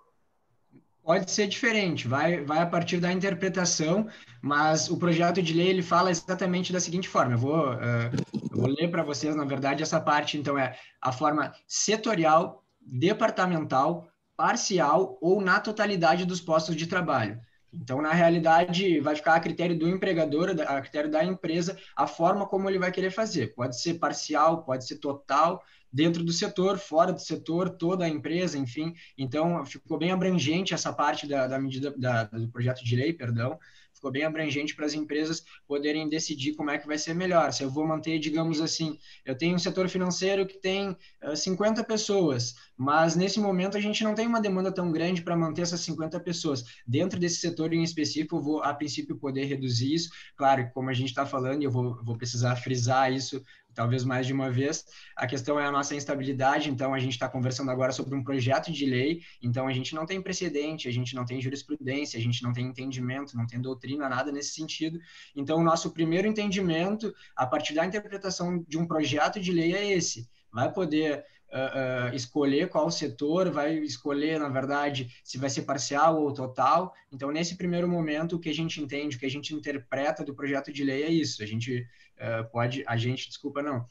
[1.08, 4.10] Pode ser diferente, vai, vai a partir da interpretação,
[4.42, 7.36] mas o projeto de lei ele fala exatamente da seguinte forma.
[7.36, 8.12] Eu vou, uh,
[8.52, 14.06] eu vou ler para vocês, na verdade, essa parte, então, é a forma setorial, departamental,
[14.36, 17.40] parcial ou na totalidade dos postos de trabalho.
[17.74, 22.46] Então, na realidade, vai ficar a critério do empregador, a critério da empresa, a forma
[22.46, 23.56] como ele vai querer fazer.
[23.56, 28.58] Pode ser parcial, pode ser total, dentro do setor, fora do setor, toda a empresa,
[28.58, 28.94] enfim.
[29.18, 33.58] Então, ficou bem abrangente essa parte da, da medida da, do projeto de lei, perdão,
[33.98, 37.52] ficou bem abrangente para as empresas poderem decidir como é que vai ser melhor.
[37.52, 41.84] Se eu vou manter, digamos assim, eu tenho um setor financeiro que tem uh, 50
[41.84, 45.82] pessoas, mas nesse momento a gente não tem uma demanda tão grande para manter essas
[45.82, 46.64] 50 pessoas.
[46.86, 50.10] Dentro desse setor em específico, eu vou, a princípio, poder reduzir isso.
[50.36, 53.44] Claro, como a gente está falando, eu vou, vou precisar frisar isso
[53.78, 54.86] talvez mais de uma vez.
[55.16, 58.72] A questão é a nossa instabilidade, então a gente está conversando agora sobre um projeto
[58.72, 62.42] de lei, então a gente não tem precedente, a gente não tem jurisprudência, a gente
[62.42, 65.00] não tem entendimento, não tem doutrina, nada nesse sentido.
[65.36, 69.94] Então, o nosso primeiro entendimento, a partir da interpretação de um projeto de lei, é
[69.94, 70.28] esse.
[70.52, 76.22] Vai poder Uh, uh, escolher qual setor, vai escolher, na verdade, se vai ser parcial
[76.22, 76.94] ou total.
[77.10, 80.36] Então, nesse primeiro momento, o que a gente entende, o que a gente interpreta do
[80.36, 81.42] projeto de lei é isso.
[81.42, 81.88] A gente
[82.20, 83.88] uh, pode, a gente, desculpa, não,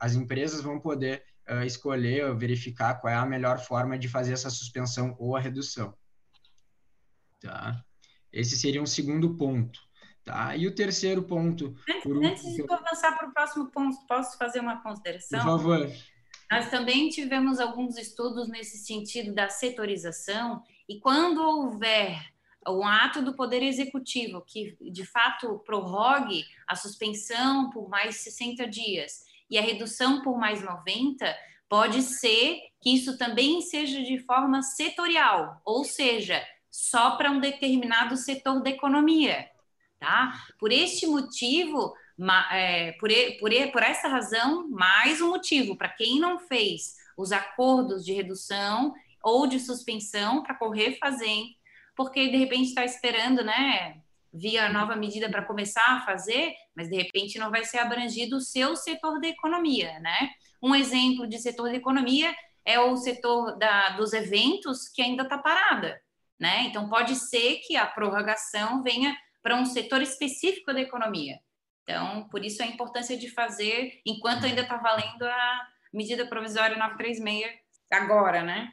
[0.00, 1.22] as empresas vão poder
[1.64, 5.94] escolher, verificar qual é a melhor forma de fazer essa suspensão ou a redução.
[7.40, 7.84] Tá?
[8.32, 9.78] Esse seria um segundo ponto.
[10.24, 10.56] Tá?
[10.56, 11.76] E o terceiro ponto.
[11.88, 15.38] Antes, antes de avançar para o próximo ponto, posso fazer uma consideração?
[15.38, 15.92] Por favor.
[16.50, 22.31] Nós também tivemos alguns estudos nesse sentido da setorização, e quando houver
[22.68, 29.24] um ato do Poder Executivo que de fato prorrogue a suspensão por mais 60 dias
[29.52, 31.36] e a redução por mais 90,
[31.68, 38.16] pode ser que isso também seja de forma setorial, ou seja, só para um determinado
[38.16, 39.46] setor da economia.
[39.98, 40.32] Tá?
[40.58, 41.94] Por este motivo,
[42.50, 48.04] é, por, por, por essa razão, mais um motivo para quem não fez os acordos
[48.04, 51.48] de redução ou de suspensão para correr fazendo,
[51.96, 54.02] porque de repente está esperando, né,
[54.32, 58.40] via nova medida para começar a fazer, mas de repente não vai ser abrangido o
[58.40, 60.30] seu setor da economia, né?
[60.62, 65.36] Um exemplo de setor da economia é o setor da, dos eventos que ainda está
[65.36, 66.00] parada,
[66.40, 66.62] né?
[66.62, 71.38] Então pode ser que a prorrogação venha para um setor específico da economia.
[71.82, 77.44] Então, por isso a importância de fazer, enquanto ainda está valendo a medida provisória 936
[77.90, 78.72] agora, né?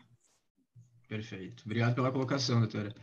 [1.07, 1.63] Perfeito.
[1.65, 2.93] Obrigado pela colocação, doutora.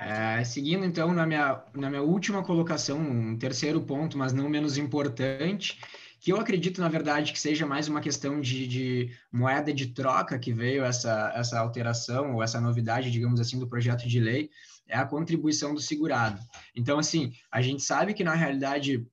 [0.00, 4.78] É, seguindo, então, na minha, na minha última colocação, um terceiro ponto, mas não menos
[4.78, 5.80] importante,
[6.20, 10.38] que eu acredito, na verdade, que seja mais uma questão de, de, moeda de troca
[10.38, 14.50] que veio essa, essa alteração ou essa novidade, digamos assim, do projeto de lei,
[14.86, 16.40] é a contribuição do segurado.
[16.76, 19.04] Então, assim, a gente sabe que, na realidade,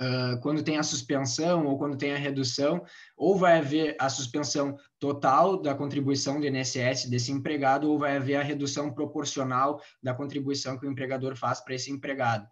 [0.00, 2.84] uh, quando tem a suspensão ou quando tem a redução,
[3.16, 8.36] ou vai haver a suspensão total da contribuição do INSS desse empregado, ou vai haver
[8.36, 12.46] a redução proporcional da contribuição que o empregador faz para esse empregado.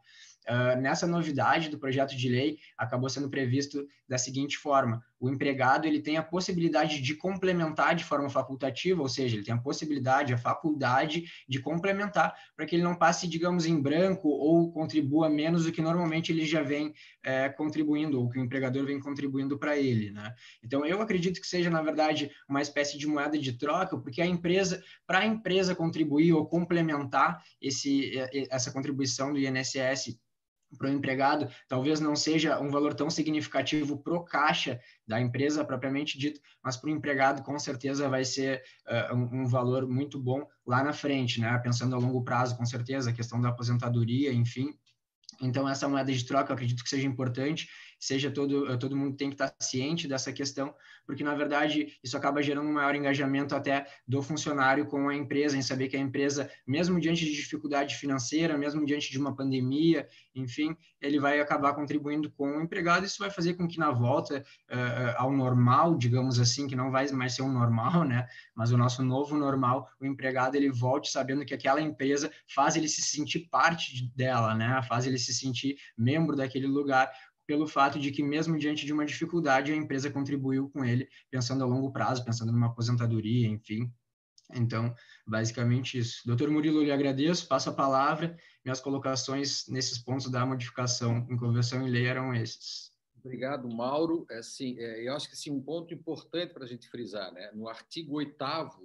[0.47, 5.87] Uh, nessa novidade do projeto de lei, acabou sendo previsto da seguinte forma: o empregado
[5.87, 10.35] ele tem a possibilidade de complementar de forma facultativa, ou seja, ele tem a possibilidade,
[10.35, 15.65] a faculdade de complementar para que ele não passe, digamos, em branco ou contribua menos
[15.65, 19.79] do que normalmente ele já vem é, contribuindo, ou que o empregador vem contribuindo para
[19.79, 20.11] ele.
[20.11, 20.35] Né?
[20.63, 24.27] Então, eu acredito que seja, na verdade, uma espécie de moeda de troca, porque a
[24.27, 28.13] empresa, para a empresa contribuir ou complementar esse,
[28.51, 30.19] essa contribuição do INSS
[30.77, 35.65] para o empregado, talvez não seja um valor tão significativo para o caixa da empresa
[35.65, 40.47] propriamente dito, mas para o empregado com certeza vai ser uh, um, valor muito bom
[40.67, 41.57] lá na frente, né?
[41.59, 44.75] Pensando a longo prazo, com certeza, a questão da aposentadoria, enfim,
[45.41, 47.69] Então, essa moeda de troca, eu acredito que seja importante,
[48.05, 50.75] seja todo, todo mundo tem que estar ciente dessa questão,
[51.07, 55.57] porque, na verdade, isso acaba gerando um maior engajamento até do funcionário com a empresa,
[55.57, 60.07] em saber que a empresa, mesmo diante de dificuldade financeira, mesmo diante de uma pandemia,
[60.35, 64.45] enfim, ele vai acabar contribuindo com o empregado, isso vai fazer com que, na volta
[64.71, 68.77] uh, ao normal, digamos assim, que não vai mais ser um normal, né, mas o
[68.77, 73.49] nosso novo normal, o empregado, ele volte sabendo que aquela empresa faz ele se sentir
[73.51, 77.11] parte dela, né, faz ele se sentir membro daquele lugar,
[77.47, 81.63] pelo fato de que, mesmo diante de uma dificuldade, a empresa contribuiu com ele, pensando
[81.63, 83.93] a longo prazo, pensando numa aposentadoria, enfim.
[84.53, 84.95] Então,
[85.27, 86.23] basicamente isso.
[86.27, 88.37] Doutor Murilo, eu lhe agradeço, passo a palavra.
[88.65, 92.93] Minhas colocações nesses pontos da modificação em convenção e lei eram esses.
[93.25, 94.27] Obrigado, Mauro.
[94.31, 97.51] Assim, é, eu acho que assim, um ponto importante para a gente frisar, né?
[97.55, 98.37] no artigo 8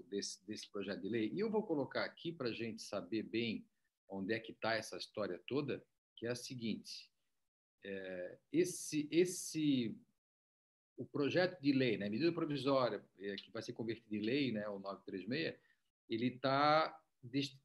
[0.09, 3.67] desse, desse projeto de lei, e eu vou colocar aqui para a gente saber bem
[4.09, 5.83] onde é que está essa história toda,
[6.15, 7.08] que é a seguinte:
[7.83, 9.95] é, esse, esse,
[10.97, 14.67] o projeto de lei, né, medida provisória é, que vai ser convertida em lei, né,
[14.67, 15.55] o 936,
[16.09, 16.99] ele está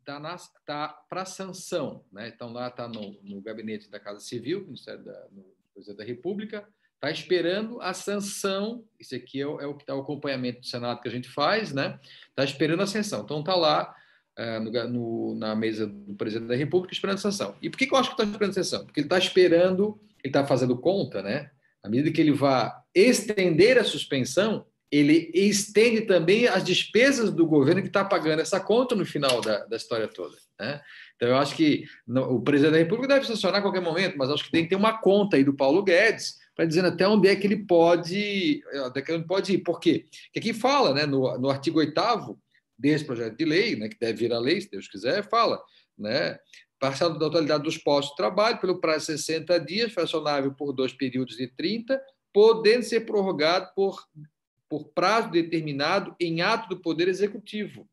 [0.05, 2.29] tá, tá para sanção, né?
[2.29, 5.29] Então lá está no, no, gabinete da Casa Civil, Ministério da
[5.72, 8.85] Presidente da República, está esperando a sanção.
[8.98, 11.72] Isso aqui é o, é o está o acompanhamento do Senado que a gente faz,
[11.72, 11.98] né?
[12.31, 13.22] Está esperando a sanção.
[13.22, 13.96] Então está lá é,
[14.37, 17.55] no, no, na mesa do presidente da República esperando sanção.
[17.62, 18.85] E por que, que eu acho que está esperando sanção?
[18.85, 21.51] Porque ele está esperando, ele está fazendo conta, né?
[21.83, 27.83] À medida que ele vai estender a suspensão, ele estende também as despesas do governo
[27.83, 30.37] que está pagando essa conta no final da, da história toda.
[30.59, 30.81] Né?
[31.16, 34.44] Então, eu acho que o presidente da República deve sancionar a qualquer momento, mas acho
[34.44, 37.35] que tem que ter uma conta aí do Paulo Guedes para dizer até onde é
[37.35, 39.59] que ele pode, até que ele pode ir.
[39.59, 40.07] Por quê?
[40.27, 41.99] Porque aqui fala, né, no, no artigo 8
[42.79, 45.63] desse projeto de lei, né, que deve vir a lei, se Deus quiser, fala,
[45.97, 46.39] né,
[46.79, 50.93] parcela da totalidade dos postos de trabalho pelo prazo de 60 dias, fracionável por dois
[50.93, 52.01] períodos de 30,
[52.33, 54.03] podendo ser prorrogado por,
[54.69, 57.89] por prazo determinado em ato do Poder Executivo.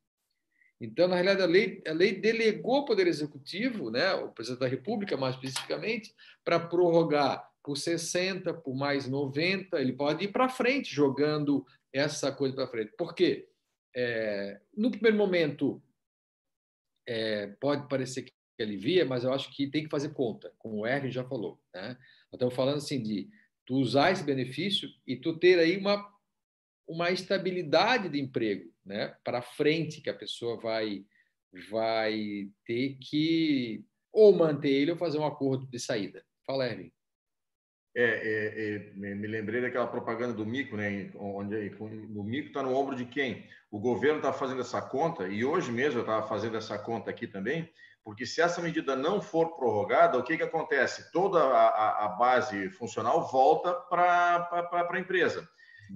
[0.79, 4.67] Então, na realidade, a lei, a lei delegou ao Poder Executivo, né, o Presidente da
[4.67, 6.11] República, mais especificamente,
[6.43, 11.63] para prorrogar por 60, por mais 90, ele pode ir para frente jogando
[11.93, 12.93] essa coisa para frente.
[12.97, 13.47] Por quê?
[13.95, 15.81] É, no primeiro momento,
[17.07, 20.87] é, pode parecer que alivia, mas eu acho que tem que fazer conta, como o
[20.87, 21.59] Erwin já falou.
[21.73, 21.97] Né?
[22.31, 23.29] Estamos falando assim de
[23.65, 26.07] tu usar esse benefício e tu ter aí uma,
[26.87, 29.15] uma estabilidade de emprego né?
[29.23, 31.05] para frente que a pessoa vai,
[31.69, 36.23] vai ter que ou manter ele ou fazer um acordo de saída.
[36.45, 36.91] Fala, Erwin.
[37.93, 41.11] É, é, é, me lembrei daquela propaganda do mico, né?
[41.15, 41.55] Onde
[42.15, 43.45] o mico está no ombro de quem?
[43.69, 47.27] O governo está fazendo essa conta e hoje mesmo eu estava fazendo essa conta aqui
[47.27, 47.69] também,
[48.03, 51.11] porque se essa medida não for prorrogada, o que que acontece?
[51.11, 55.47] Toda a, a base funcional volta para a empresa.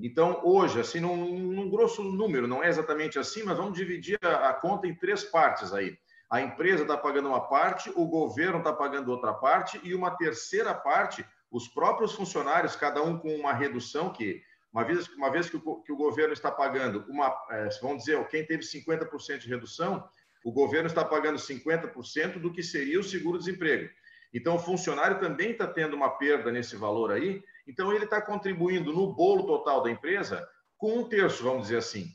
[0.02, 4.50] Então, hoje, assim, num, num, grosso número, não é exatamente assim, mas vamos dividir a,
[4.50, 5.98] a conta em três partes aí.
[6.30, 10.74] A empresa está pagando uma parte, o governo está pagando outra parte e uma terceira
[10.74, 11.26] parte
[11.56, 15.82] os próprios funcionários, cada um com uma redução que, uma vez, uma vez que, o,
[15.82, 20.06] que o governo está pagando, uma, é, vamos dizer, quem teve 50% de redução,
[20.44, 23.90] o governo está pagando 50% do que seria o seguro-desemprego.
[24.34, 28.92] Então, o funcionário também está tendo uma perda nesse valor aí, então ele está contribuindo
[28.92, 30.46] no bolo total da empresa
[30.78, 32.10] com um terço, vamos dizer assim.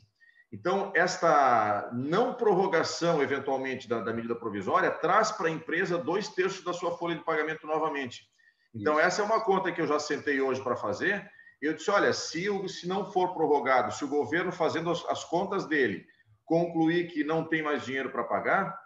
[0.53, 6.63] Então, esta não prorrogação, eventualmente, da, da medida provisória, traz para a empresa dois terços
[6.63, 8.29] da sua folha de pagamento novamente.
[8.73, 11.29] Então, essa é uma conta que eu já sentei hoje para fazer.
[11.61, 15.65] Eu disse: olha, se, se não for prorrogado, se o governo fazendo as, as contas
[15.65, 16.05] dele
[16.45, 18.77] concluir que não tem mais dinheiro para pagar,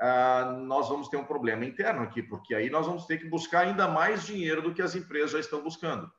[0.00, 3.66] ah, nós vamos ter um problema interno aqui, porque aí nós vamos ter que buscar
[3.66, 6.10] ainda mais dinheiro do que as empresas já estão buscando.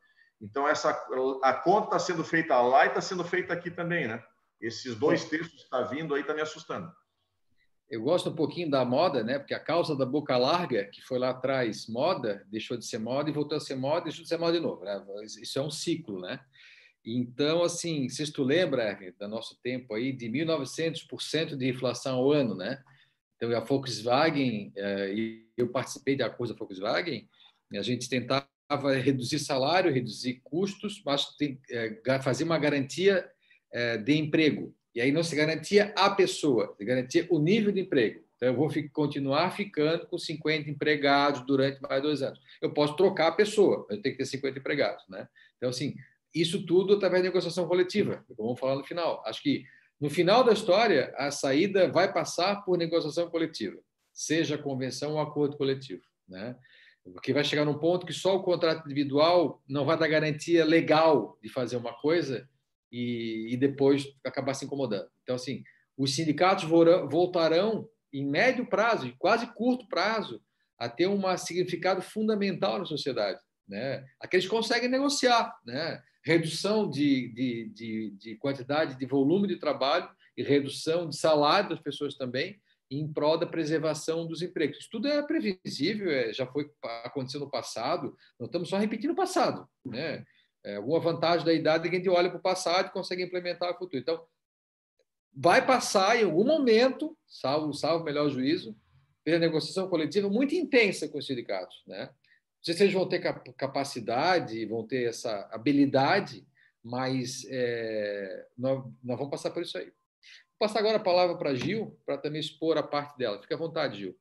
[0.42, 0.90] Então, essa,
[1.44, 4.22] a conta está sendo feita lá e está sendo feita aqui também, né?
[4.60, 6.92] Esses dois textos que está vindo aí está me assustando
[7.94, 9.38] eu gosto um pouquinho da moda, né?
[9.38, 13.30] Porque a causa da boca larga, que foi lá atrás moda, deixou de ser moda
[13.30, 14.84] e voltou a ser moda, deixou de ser moda de novo.
[14.84, 15.00] Né?
[15.24, 16.40] Isso é um ciclo, né?
[17.06, 22.56] Então, assim, se tu lembra do nosso tempo aí, de 1.900% de inflação ao ano,
[22.56, 22.82] né?
[23.36, 27.30] Então, a Volkswagen, eh, eu participei da coisa Volkswagen,
[27.76, 28.48] a gente tentava
[29.04, 31.28] reduzir salário, reduzir custos, mas
[31.70, 33.30] eh, fazer uma garantia
[33.72, 34.76] eh, de emprego.
[34.96, 38.24] E aí não se garantia a pessoa, se garantia o nível de emprego.
[38.36, 42.40] Então, eu vou continuar ficando com 50 empregados durante mais dois anos.
[42.62, 45.04] Eu posso trocar a pessoa, eu tenho que ter 50 empregados.
[45.08, 45.28] Né?
[45.58, 45.96] Então, assim,
[46.36, 49.24] isso tudo através da negociação coletiva, como vamos falar no final.
[49.26, 49.64] Acho que,
[50.00, 53.80] no final da história, a saída vai passar por negociação coletiva,
[54.12, 56.04] seja convenção ou acordo coletivo.
[56.28, 56.56] Né?
[57.04, 61.38] Porque vai chegar num ponto que só o contrato individual não vai dar garantia legal
[61.42, 62.48] de fazer uma coisa
[62.94, 65.10] e, e depois acabar se incomodando.
[65.24, 65.64] Então, assim,
[65.98, 70.40] os sindicatos voltarão, em médio prazo, em quase curto prazo,
[70.78, 73.40] a ter um significado fundamental na sociedade.
[73.68, 74.06] Né?
[74.20, 76.00] Aqueles conseguem negociar, né?
[76.24, 81.80] redução de, de, de, de quantidade, de volume de trabalho e redução de salário das
[81.80, 84.78] pessoas também, em prol da preservação dos empregos.
[84.78, 86.70] Isso tudo é previsível, é, já foi
[87.06, 89.68] aconteceu no passado, não estamos só repetindo o passado.
[89.84, 90.24] Né?
[90.64, 93.24] É, alguma vantagem da idade é que a gente olha para o passado e consegue
[93.24, 94.02] implementar o futuro.
[94.02, 94.26] Então,
[95.36, 98.76] vai passar em algum momento, salvo, salvo melhor juízo,
[99.24, 101.84] pela negociação coletiva muito intensa com os sindicatos.
[101.88, 102.06] Né?
[102.06, 103.20] Não sei se eles vão ter
[103.58, 106.46] capacidade, vão ter essa habilidade,
[106.82, 109.86] mas é, nós, nós vamos passar por isso aí.
[109.86, 113.42] Vou passar agora a palavra para a Gil, para também expor a parte dela.
[113.42, 114.18] Fique à vontade, Gil.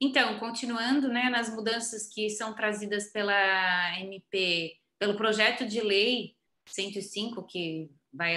[0.00, 6.34] Então, continuando né, nas mudanças que são trazidas pela MP, pelo projeto de lei
[6.66, 8.34] 105, que vai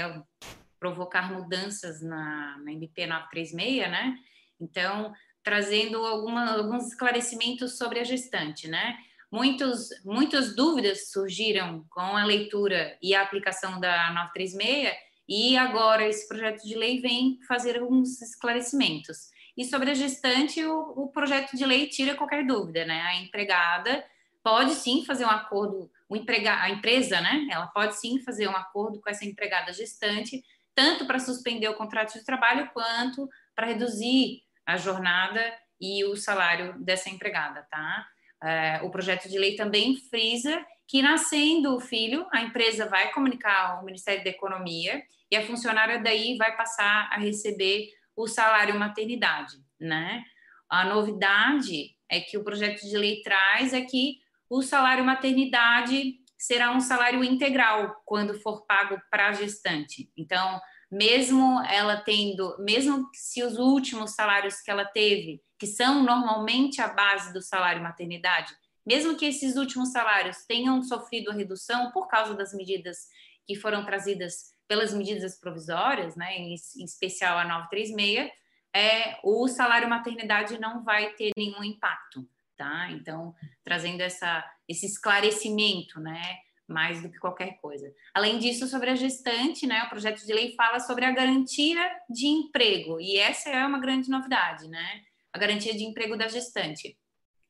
[0.80, 4.18] provocar mudanças na, na MP 936, né?
[4.60, 8.98] Então, trazendo alguma, alguns esclarecimentos sobre a gestante, né?
[9.32, 14.92] Muitos, muitas dúvidas surgiram com a leitura e a aplicação da 936,
[15.28, 19.30] e agora esse projeto de lei vem fazer alguns esclarecimentos.
[19.60, 23.02] E sobre a gestante, o, o projeto de lei tira qualquer dúvida, né?
[23.02, 24.06] A empregada
[24.42, 27.46] pode sim fazer um acordo, o emprega, a empresa, né?
[27.52, 30.42] Ela pode sim fazer um acordo com essa empregada gestante,
[30.74, 35.44] tanto para suspender o contrato de trabalho quanto para reduzir a jornada
[35.78, 38.08] e o salário dessa empregada, tá?
[38.42, 43.72] É, o projeto de lei também frisa que, nascendo o filho, a empresa vai comunicar
[43.72, 49.56] ao Ministério da Economia e a funcionária daí vai passar a receber o salário maternidade,
[49.80, 50.26] né?
[50.70, 54.18] A novidade é que o projeto de lei traz é que
[54.50, 60.12] o salário maternidade será um salário integral quando for pago para a gestante.
[60.18, 60.60] Então,
[60.92, 66.90] mesmo ela tendo, mesmo se os últimos salários que ela teve, que são normalmente a
[66.90, 68.54] base do salário maternidade,
[68.86, 73.08] mesmo que esses últimos salários tenham sofrido a redução por causa das medidas
[73.48, 78.32] que foram trazidas pelas medidas provisórias, né, em, em especial a 936,
[78.72, 82.24] é, o salário maternidade não vai ter nenhum impacto,
[82.56, 82.88] tá?
[82.92, 86.22] Então, trazendo essa, esse esclarecimento, né,
[86.68, 87.92] mais do que qualquer coisa.
[88.14, 92.28] Além disso, sobre a gestante, né, o projeto de lei fala sobre a garantia de
[92.28, 95.02] emprego, e essa é uma grande novidade, né?
[95.34, 96.96] A garantia de emprego da gestante.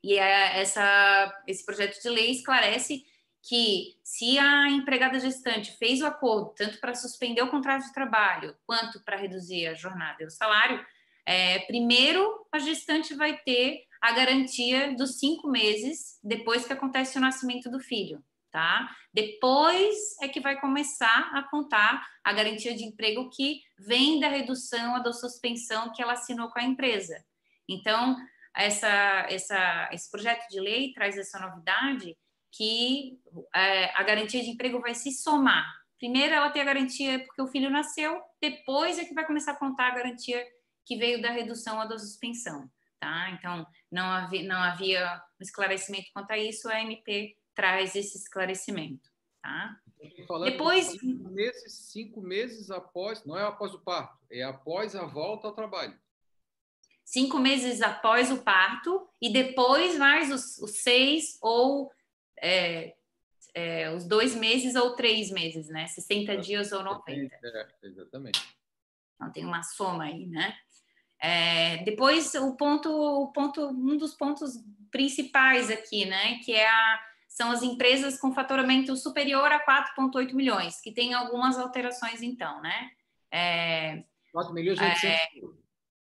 [0.02, 3.04] E é essa, esse projeto de lei esclarece
[3.42, 8.56] que se a empregada gestante fez o acordo tanto para suspender o contrato de trabalho
[8.66, 10.86] quanto para reduzir a jornada e o salário,
[11.26, 17.22] é, primeiro a gestante vai ter a garantia dos cinco meses depois que acontece o
[17.22, 18.90] nascimento do filho, tá?
[19.14, 24.96] Depois é que vai começar a contar a garantia de emprego que vem da redução
[24.96, 27.24] ou da suspensão que ela assinou com a empresa.
[27.68, 28.16] Então,
[28.56, 32.18] essa, essa, esse projeto de lei traz essa novidade
[32.52, 33.20] que
[33.56, 35.66] é, a garantia de emprego vai se somar.
[35.98, 39.60] Primeiro, ela tem a garantia porque o filho nasceu, depois é que vai começar a
[39.60, 40.46] contar a garantia
[40.86, 42.70] que veio da redução ou da suspensão.
[43.00, 43.32] Tá?
[43.32, 49.10] Então, não havia, não havia um esclarecimento quanto a isso, a MP traz esse esclarecimento.
[49.42, 49.78] Tá?
[50.46, 50.88] Depois.
[50.88, 55.54] Cinco meses, cinco meses após, não é após o parto, é após a volta ao
[55.54, 55.98] trabalho.
[57.04, 61.92] Cinco meses após o parto e depois mais os, os seis ou
[62.42, 62.96] é,
[63.54, 65.88] é, os dois meses ou três meses, né?
[65.88, 67.36] 60 dias ou 90.
[67.44, 68.42] É, exatamente.
[69.16, 70.56] Então tem uma soma aí, né?
[71.22, 74.54] É, depois o ponto, o ponto, um dos pontos
[74.90, 76.40] principais aqui, né?
[76.40, 81.58] Que é a, são as empresas com faturamento superior a 4,8 milhões, que tem algumas
[81.58, 82.92] alterações então, né?
[83.32, 85.28] É, 4 milhões e 800 é,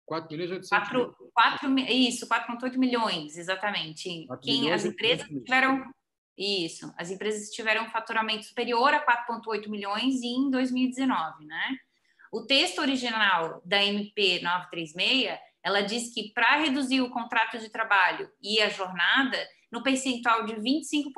[0.07, 4.27] 4 milhões e 800 4, 4, Isso, 4,8 milhões, exatamente.
[4.43, 5.93] Quem, as empresas tiveram
[6.37, 6.93] isso.
[6.97, 11.77] As empresas tiveram um faturamento superior a 4,8 milhões em 2019, né?
[12.33, 18.31] O texto original da MP 936, ela diz que para reduzir o contrato de trabalho
[18.43, 19.39] e a jornada,
[19.71, 21.13] no percentual de 25%,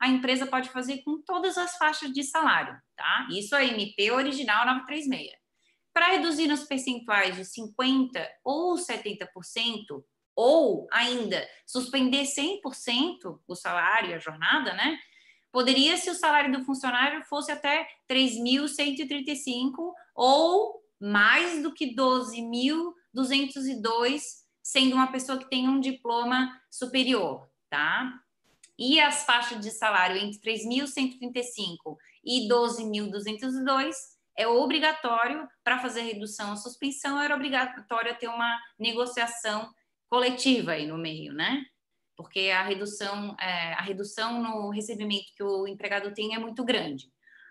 [0.00, 3.28] a empresa pode fazer com todas as faixas de salário, tá?
[3.30, 5.32] Isso é a MP original 936.
[5.92, 9.26] Para reduzir nos percentuais de 50% ou 70%,
[10.38, 14.96] ou ainda suspender 100% o salário a jornada, né?
[15.50, 24.22] Poderia se o salário do funcionário fosse até 3.135 ou mais do que 12.202
[24.62, 28.22] sendo uma pessoa que tem um diploma superior, tá?
[28.78, 33.92] E as faixas de salário entre 3.135 e 12.202
[34.36, 39.68] é obrigatório para fazer redução ou suspensão, era obrigatório ter uma negociação
[40.08, 41.64] coletiva aí no meio, né?
[42.16, 47.06] Porque a redução, é, a redução no recebimento que o empregado tem é muito grande.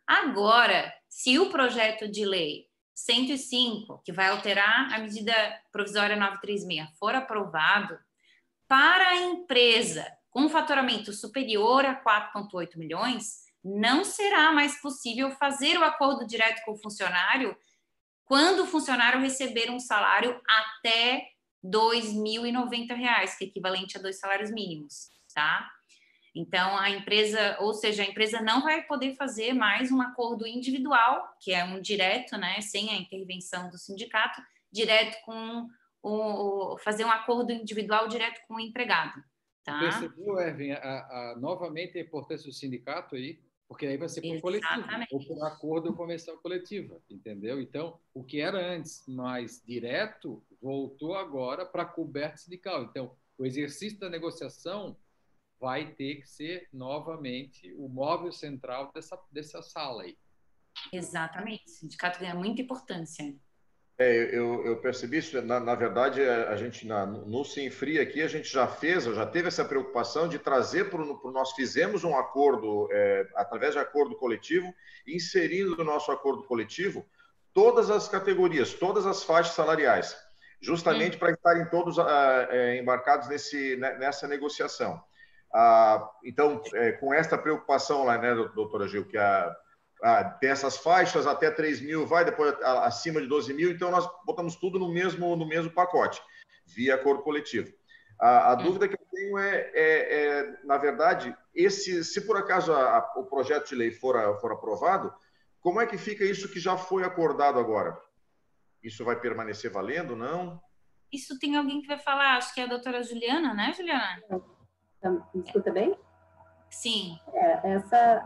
[0.05, 5.33] Agora, se o projeto de lei 105, que vai alterar a medida
[5.71, 7.97] provisória 936, for aprovado,
[8.67, 15.83] para a empresa com faturamento superior a 4,8 milhões, não será mais possível fazer o
[15.83, 17.57] acordo direto com o funcionário
[18.25, 21.25] quando o funcionário receber um salário até
[21.63, 25.69] R$ 2.090, que é equivalente a dois salários mínimos, tá?
[26.37, 31.27] Então, a empresa, ou seja, a empresa não vai poder fazer mais um acordo individual,
[31.41, 34.39] que é um direto, né, sem a intervenção do sindicato,
[34.71, 35.67] direto com
[36.03, 39.19] o, fazer um acordo individual direto com o empregado.
[39.63, 39.79] Tá?
[39.79, 43.39] Percebeu, Erwin, a, a, novamente a importância do sindicato aí?
[43.67, 47.59] Porque aí vai ser por coletivo, ou por acordo convenção coletiva, entendeu?
[47.59, 52.83] Então, o que era antes mais direto voltou agora para coberto sindical.
[52.83, 54.97] Então, o exercício da negociação
[55.59, 60.17] vai ter que ser novamente o móvel central dessa, dessa sala aí.
[60.93, 61.65] Exatamente.
[61.65, 63.35] O sindicato ganha muita importância.
[63.99, 65.41] É, eu, eu, percebi isso.
[65.41, 69.47] Na, na verdade, a gente na, no Sinfri aqui a gente já fez, já teve
[69.47, 74.71] essa preocupação de trazer para o nós fizemos um acordo é, através de acordo coletivo,
[75.07, 77.03] inserindo no nosso acordo coletivo
[77.53, 80.15] todas as categorias, todas as faixas salariais,
[80.61, 85.01] justamente para estarem todos é, embarcados nesse, né, nessa negociação.
[85.53, 89.55] Ah, então, é, com esta preocupação lá, né, doutora Gil, que a
[90.03, 94.07] ah, tem essas faixas até 3 mil, vai depois acima de 12 mil, então nós
[94.25, 96.21] botamos tudo no mesmo, no mesmo pacote,
[96.65, 97.71] via acordo coletivo.
[98.19, 98.63] A, a hum.
[98.63, 103.13] dúvida que eu tenho é, é, é, na verdade, esse, se por acaso a, a,
[103.17, 105.11] o projeto de lei for, for aprovado,
[105.61, 107.99] como é que fica isso que já foi acordado agora?
[108.83, 110.61] Isso vai permanecer valendo, não?
[111.11, 114.21] Isso tem alguém que vai falar, acho que é a doutora Juliana, né, Juliana?
[115.33, 115.97] Me escuta bem?
[116.69, 117.17] Sim.
[117.33, 118.23] É, essa...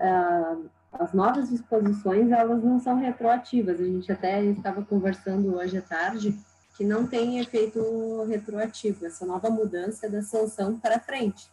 [0.66, 3.80] Uh as novas disposições elas não são retroativas.
[3.80, 6.38] A gente até estava conversando hoje à tarde
[6.76, 9.06] que não tem efeito retroativo.
[9.06, 11.49] Essa nova mudança é da sanção para frente.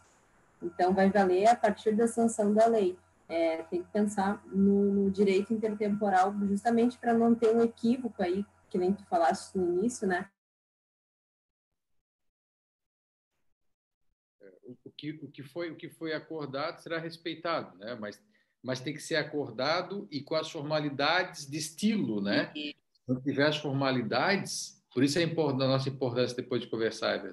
[0.61, 2.97] Então vai valer a partir da sanção da lei.
[3.29, 8.43] É, tem que pensar no, no direito intertemporal justamente para não ter um equívoco aí,
[8.69, 10.29] que nem tu falaste no início, né?
[14.41, 14.51] É,
[14.83, 17.95] o que, o que foi o que foi acordado será respeitado, né?
[17.95, 18.21] Mas
[18.61, 22.51] mas tem que ser acordado e com as formalidades de estilo, né?
[22.53, 22.75] Se
[23.07, 27.23] não tiver as formalidades, por isso é importante, a nossa importância depois de conversar,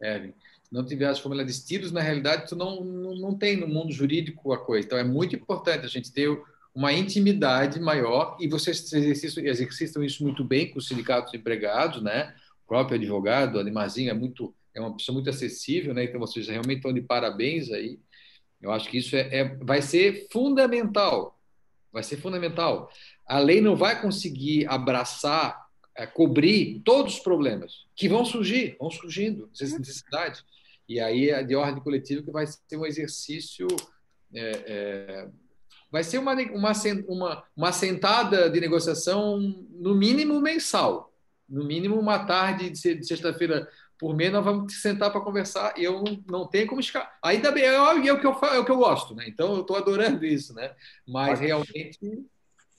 [0.00, 0.32] Evelyn.
[0.62, 3.66] Se não tiver as formalidades de estilos, na realidade, tu não, não, não tem no
[3.66, 4.86] mundo jurídico a coisa.
[4.86, 6.30] Então, é muito importante a gente ter
[6.74, 12.02] uma intimidade maior e vocês exercitam, exercitam isso muito bem com os sindicatos de empregados,
[12.02, 12.34] né?
[12.64, 16.04] O próprio advogado, Animarzinho, é muito é uma pessoa muito acessível, né?
[16.04, 18.00] Então vocês realmente estão de parabéns aí.
[18.60, 21.38] Eu acho que isso é, é, vai ser fundamental.
[21.92, 22.90] Vai ser fundamental.
[23.24, 25.64] A lei não vai conseguir abraçar,
[25.96, 30.44] é, cobrir todos os problemas que vão surgir, vão surgindo, essas necessidades.
[30.88, 33.68] E aí é de ordem coletiva que vai ser um exercício.
[34.34, 35.28] É, é,
[35.94, 36.72] vai ser uma, uma,
[37.06, 39.38] uma, uma sentada de negociação,
[39.70, 41.12] no mínimo mensal.
[41.48, 46.02] No mínimo, uma tarde de sexta-feira por mês nós vamos sentar para conversar e eu
[46.28, 47.16] não, tenho como escapar.
[47.22, 49.26] Ainda bem, é, é, o que eu, é o que eu gosto, né?
[49.28, 50.74] Então eu estou adorando isso, né?
[51.06, 52.26] Mas, mas realmente.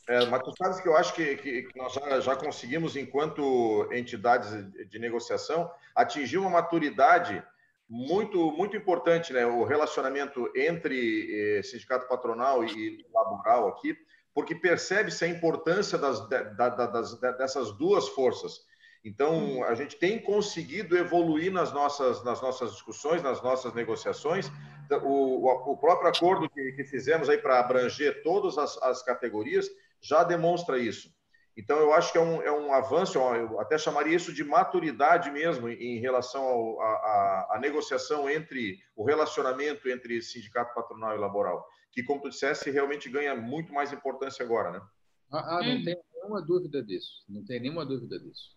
[0.09, 3.87] É, mas tu sabes que eu acho que, que, que nós já, já, conseguimos, enquanto
[3.93, 4.49] entidades
[4.89, 7.41] de negociação, atingir uma maturidade
[7.87, 9.45] muito muito importante, né?
[9.45, 13.95] O relacionamento entre eh, sindicato patronal e laboral aqui,
[14.33, 18.65] porque percebe-se a importância das, da, das, dessas duas forças
[19.05, 24.51] então, a gente tem conseguido evoluir nas nossas, nas nossas discussões, nas nossas negociações.
[24.83, 29.69] Então, o, o próprio acordo que, que fizemos aí para abranger todas as, as, categorias
[30.01, 31.13] já demonstra isso.
[31.57, 35.31] Então, eu acho que é um, é um avanço, eu até chamaria isso de maturidade
[35.31, 42.21] mesmo em relação à negociação entre o relacionamento entre sindicato patronal e laboral, que, como
[42.21, 44.81] tu disseste, realmente ganha muito mais importância agora, né?
[45.31, 45.83] Ah, ah não hum.
[45.83, 48.53] tem nenhuma dúvida disso, não tem nenhuma dúvida disso.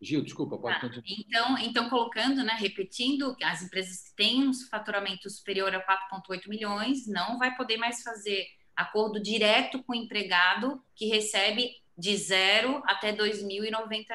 [0.00, 1.04] Gil, desculpa, pode ah, continuar.
[1.08, 7.06] Então, então, colocando, né, repetindo, as empresas que têm um faturamento superior a 4,8 milhões
[7.08, 13.10] não vai poder mais fazer acordo direto com o empregado que recebe de zero até
[13.10, 14.06] R$ 2.090,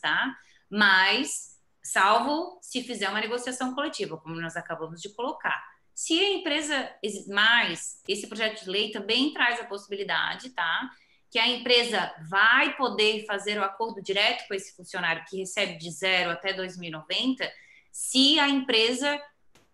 [0.00, 0.34] tá?
[0.68, 5.62] Mas salvo se fizer uma negociação coletiva, como nós acabamos de colocar.
[5.94, 6.90] Se a empresa
[7.28, 10.90] mais, esse projeto de lei também traz a possibilidade, tá?
[11.30, 15.90] Que a empresa vai poder fazer o acordo direto com esse funcionário que recebe de
[15.90, 17.50] zero até 2090,
[17.92, 19.20] se a empresa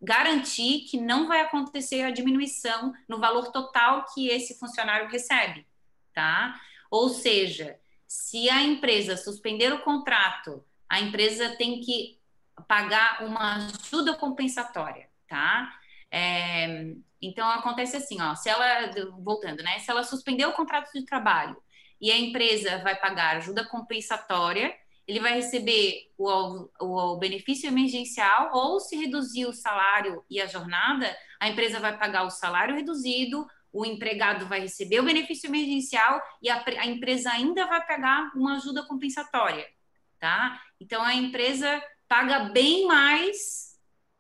[0.01, 5.67] garantir que não vai acontecer a diminuição no valor total que esse funcionário recebe,
[6.13, 6.59] tá?
[6.91, 12.19] Ou seja, se a empresa suspender o contrato, a empresa tem que
[12.69, 15.73] pagar uma ajuda compensatória, tá?
[16.11, 19.79] É, então acontece assim, ó, se ela voltando, né?
[19.81, 21.57] Se ela suspender o contrato de trabalho
[22.01, 24.75] e a empresa vai pagar ajuda compensatória,
[25.07, 31.17] ele vai receber o, o, benefício emergencial ou se reduzir o salário e a jornada,
[31.39, 36.49] a empresa vai pagar o salário reduzido, o empregado vai receber o benefício emergencial e
[36.49, 39.67] a, a empresa ainda vai pagar uma ajuda compensatória,
[40.19, 40.61] tá?
[40.81, 43.77] Então a empresa paga bem mais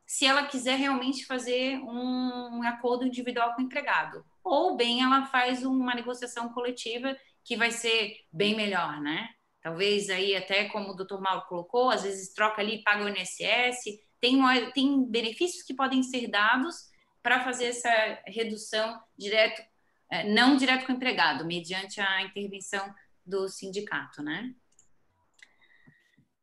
[0.06, 5.26] se ela quiser realmente fazer um, um acordo individual com o empregado, ou bem ela
[5.26, 9.28] faz uma negociação coletiva que vai ser bem melhor, né?
[9.62, 13.84] Talvez aí até como o doutor Mauro colocou, às vezes troca ali, paga o INSS,
[14.20, 14.38] tem,
[14.74, 16.76] tem benefícios que podem ser dados
[17.26, 17.90] para fazer essa
[18.24, 19.60] redução direto,
[20.08, 22.94] é, não direto com o empregado, mediante a intervenção
[23.26, 24.54] do sindicato, né?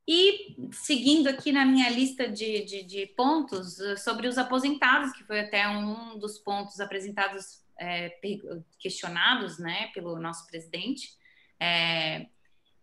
[0.06, 5.40] E seguindo aqui na minha lista de, de, de, pontos sobre os aposentados, que foi
[5.40, 8.20] até um dos pontos apresentados, é,
[8.78, 11.12] questionados, né, pelo nosso presidente.
[11.62, 12.28] É,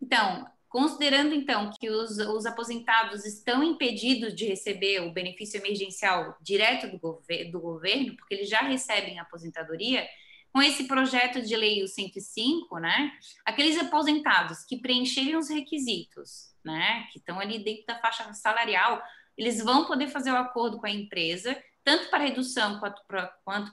[0.01, 6.88] então, considerando então que os, os aposentados estão impedidos de receber o benefício emergencial direto
[6.88, 10.08] do, gover do governo, porque eles já recebem aposentadoria,
[10.52, 13.12] com esse projeto de lei o 105, né,
[13.44, 19.02] aqueles aposentados que preencherem os requisitos, né, que estão ali dentro da faixa salarial,
[19.36, 23.72] eles vão poder fazer o acordo com a empresa, tanto para redução quanto para, quanto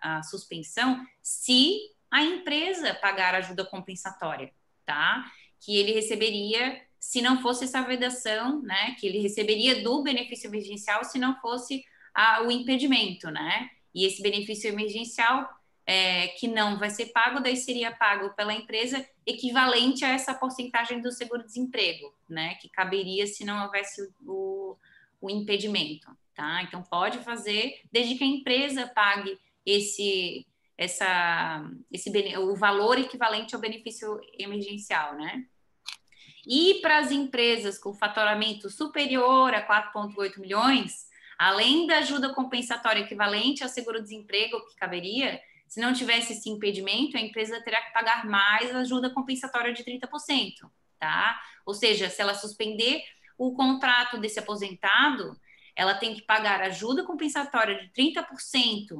[0.00, 1.78] a suspensão, se
[2.10, 4.52] a empresa pagar ajuda compensatória,
[4.84, 5.24] tá?
[5.62, 11.02] Que ele receberia se não fosse essa vedação, né, que ele receberia do benefício emergencial
[11.04, 11.84] se não fosse
[12.14, 13.70] a, o impedimento, né?
[13.94, 15.48] E esse benefício emergencial
[15.86, 21.00] é, que não vai ser pago, daí seria pago pela empresa equivalente a essa porcentagem
[21.00, 22.54] do seguro-desemprego, né?
[22.56, 24.76] Que caberia se não houvesse o,
[25.20, 26.62] o impedimento, tá?
[26.62, 30.46] Então pode fazer, desde que a empresa pague esse
[30.76, 35.46] essa esse o valor equivalente ao benefício emergencial, né?
[36.46, 41.06] E para as empresas com faturamento superior a 4,8 milhões,
[41.38, 47.20] além da ajuda compensatória equivalente ao seguro-desemprego que caberia, se não tivesse esse impedimento, a
[47.20, 51.40] empresa terá que pagar mais ajuda compensatória de 30%, tá?
[51.64, 53.02] Ou seja, se ela suspender
[53.38, 55.34] o contrato desse aposentado,
[55.74, 58.24] ela tem que pagar ajuda compensatória de 30%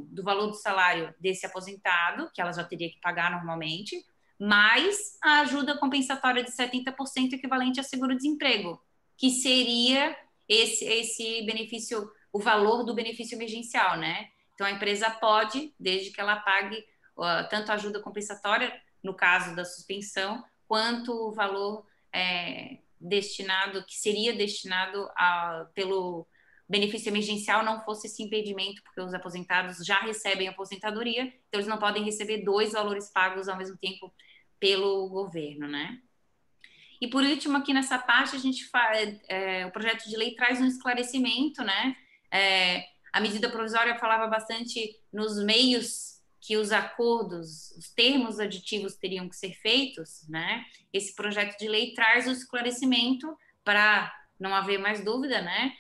[0.08, 4.02] do valor do salário desse aposentado, que ela já teria que pagar normalmente,
[4.38, 8.80] mais a ajuda compensatória de 70% equivalente a seguro-desemprego,
[9.16, 10.16] que seria
[10.48, 14.28] esse, esse benefício, o valor do benefício emergencial, né?
[14.54, 16.76] Então, a empresa pode, desde que ela pague
[17.16, 18.72] uh, tanto a ajuda compensatória,
[19.02, 26.26] no caso da suspensão, quanto o valor é, destinado, que seria destinado a, pelo
[26.72, 31.76] benefício emergencial não fosse esse impedimento, porque os aposentados já recebem aposentadoria, então eles não
[31.76, 34.10] podem receber dois valores pagos ao mesmo tempo
[34.58, 36.00] pelo governo, né?
[36.98, 40.62] E por último, aqui nessa parte, a gente faz, é, o projeto de lei traz
[40.62, 41.94] um esclarecimento, né?
[42.30, 49.28] É, a medida provisória falava bastante nos meios que os acordos, os termos aditivos teriam
[49.28, 50.64] que ser feitos, né?
[50.90, 54.10] Esse projeto de lei traz o esclarecimento para
[54.40, 55.74] não haver mais dúvida, né?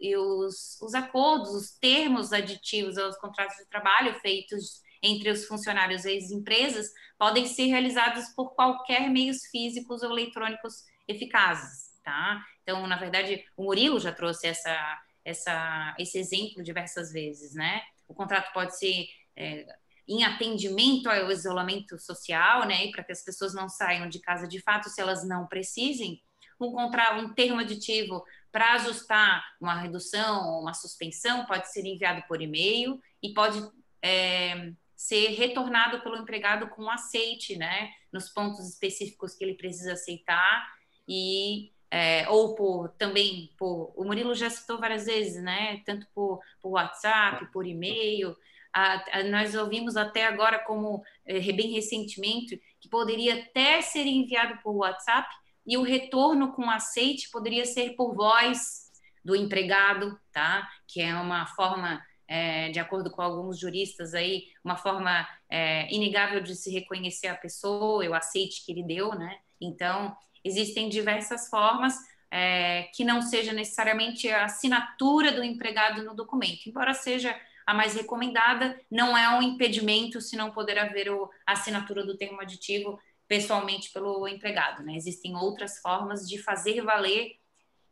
[0.00, 6.04] E os, os acordos, os termos aditivos aos contratos de trabalho feitos entre os funcionários
[6.04, 12.44] e as empresas podem ser realizados por qualquer meios físicos ou eletrônicos eficazes, tá?
[12.62, 17.82] Então, na verdade, o Murilo já trouxe essa, essa, esse exemplo diversas vezes, né?
[18.06, 19.06] O contrato pode ser
[19.36, 19.66] é,
[20.06, 22.86] em atendimento ao isolamento social, né?
[22.86, 26.20] E para que as pessoas não saiam de casa de fato se elas não precisem,
[26.60, 32.22] um contrato, um termo aditivo para ajustar uma redução ou uma suspensão pode ser enviado
[32.26, 33.60] por e-mail e pode
[34.02, 40.66] é, ser retornado pelo empregado com aceite, né, nos pontos específicos que ele precisa aceitar
[41.06, 46.40] e é, ou por também por o Murilo já citou várias vezes, né, tanto por,
[46.60, 48.36] por WhatsApp, por e-mail.
[48.72, 54.60] A, a, nós ouvimos até agora como é, bem recentemente que poderia até ser enviado
[54.62, 55.28] por WhatsApp
[55.68, 58.88] e o retorno com aceite poderia ser por voz
[59.22, 60.66] do empregado, tá?
[60.86, 66.40] Que é uma forma, é, de acordo com alguns juristas aí, uma forma é, inegável
[66.40, 69.36] de se reconhecer a pessoa, o aceite que ele deu, né?
[69.60, 71.94] Então, existem diversas formas
[72.30, 77.94] é, que não seja necessariamente a assinatura do empregado no documento, embora seja a mais
[77.94, 81.10] recomendada, não é um impedimento se não poder haver
[81.46, 82.98] a assinatura do termo aditivo
[83.28, 84.82] pessoalmente pelo empregado.
[84.82, 84.96] Né?
[84.96, 87.36] Existem outras formas de fazer valer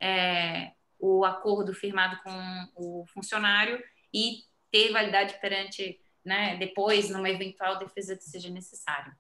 [0.01, 3.83] é, o acordo firmado com o funcionário
[4.13, 4.41] e
[4.73, 9.13] ter validade perante, né, depois, numa eventual defesa que seja necessário.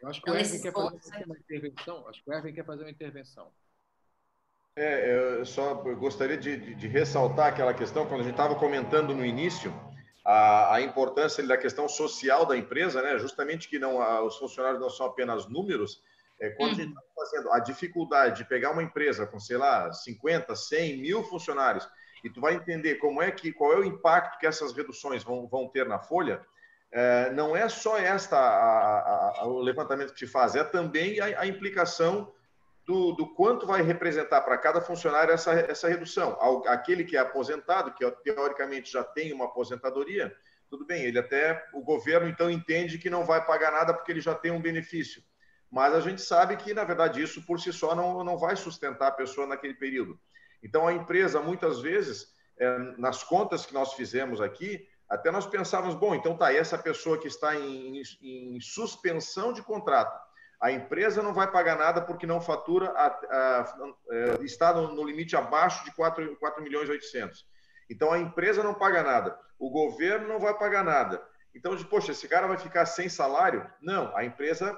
[0.00, 2.08] Eu acho que então, o Erwin quer fazer uma intervenção.
[2.08, 3.52] Acho que o Erwin quer fazer uma intervenção.
[4.76, 9.14] É, eu só gostaria de, de, de ressaltar aquela questão, quando a gente estava comentando
[9.14, 9.72] no início,
[10.24, 13.18] a, a, importância da questão social da empresa, né?
[13.18, 16.02] justamente que não a, os funcionários não são apenas números,
[16.40, 16.78] é, quando uhum.
[16.78, 20.96] a gente está fazendo a dificuldade de pegar uma empresa com, sei lá, 50, 100
[20.98, 21.88] mil funcionários,
[22.24, 25.46] e tu vai entender como é que, qual é o impacto que essas reduções vão,
[25.46, 26.44] vão ter na folha,
[26.90, 31.40] é, não é só esta a, a, o levantamento que se faz, é também a,
[31.40, 32.32] a implicação
[32.86, 36.38] do, do, quanto vai representar para cada funcionário essa, essa redução.
[36.66, 40.34] Aquele que é aposentado, que teoricamente já tem uma aposentadoria,
[40.68, 44.20] tudo bem, ele até, o governo então entende que não vai pagar nada porque ele
[44.20, 45.22] já tem um benefício.
[45.70, 49.08] Mas a gente sabe que, na verdade, isso por si só não, não vai sustentar
[49.08, 50.18] a pessoa naquele período.
[50.62, 52.28] Então, a empresa, muitas vezes,
[52.58, 57.18] é, nas contas que nós fizemos aqui, até nós pensávamos, bom, então tá, essa pessoa
[57.18, 60.18] que está em, em, em suspensão de contrato,
[60.64, 64.94] a empresa não vai pagar nada porque não fatura, a, a, a, é, está no,
[64.94, 67.44] no, limite abaixo de 4, 4 milhões e 800.
[67.90, 71.22] Então, a empresa não paga nada, o governo não vai pagar nada.
[71.54, 73.70] Então, de, poxa, esse cara vai ficar sem salário?
[73.78, 74.74] Não, a empresa,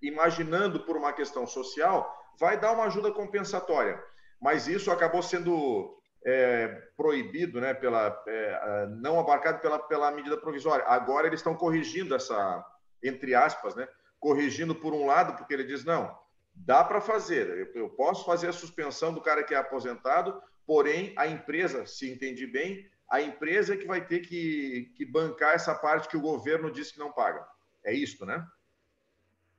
[0.00, 4.02] imaginando por uma questão social, vai dar uma ajuda compensatória.
[4.40, 10.86] Mas isso acabou sendo é, proibido, né, pela, é, não abarcado pela, pela medida provisória.
[10.86, 12.64] Agora eles estão corrigindo essa,
[13.02, 13.86] entre aspas, né,
[14.20, 16.16] corrigindo por um lado, porque ele diz: não,
[16.54, 21.26] dá para fazer, eu posso fazer a suspensão do cara que é aposentado, porém a
[21.26, 26.08] empresa, se entendi bem, a empresa é que vai ter que, que bancar essa parte
[26.08, 27.44] que o governo disse que não paga.
[27.82, 28.46] É isso, né?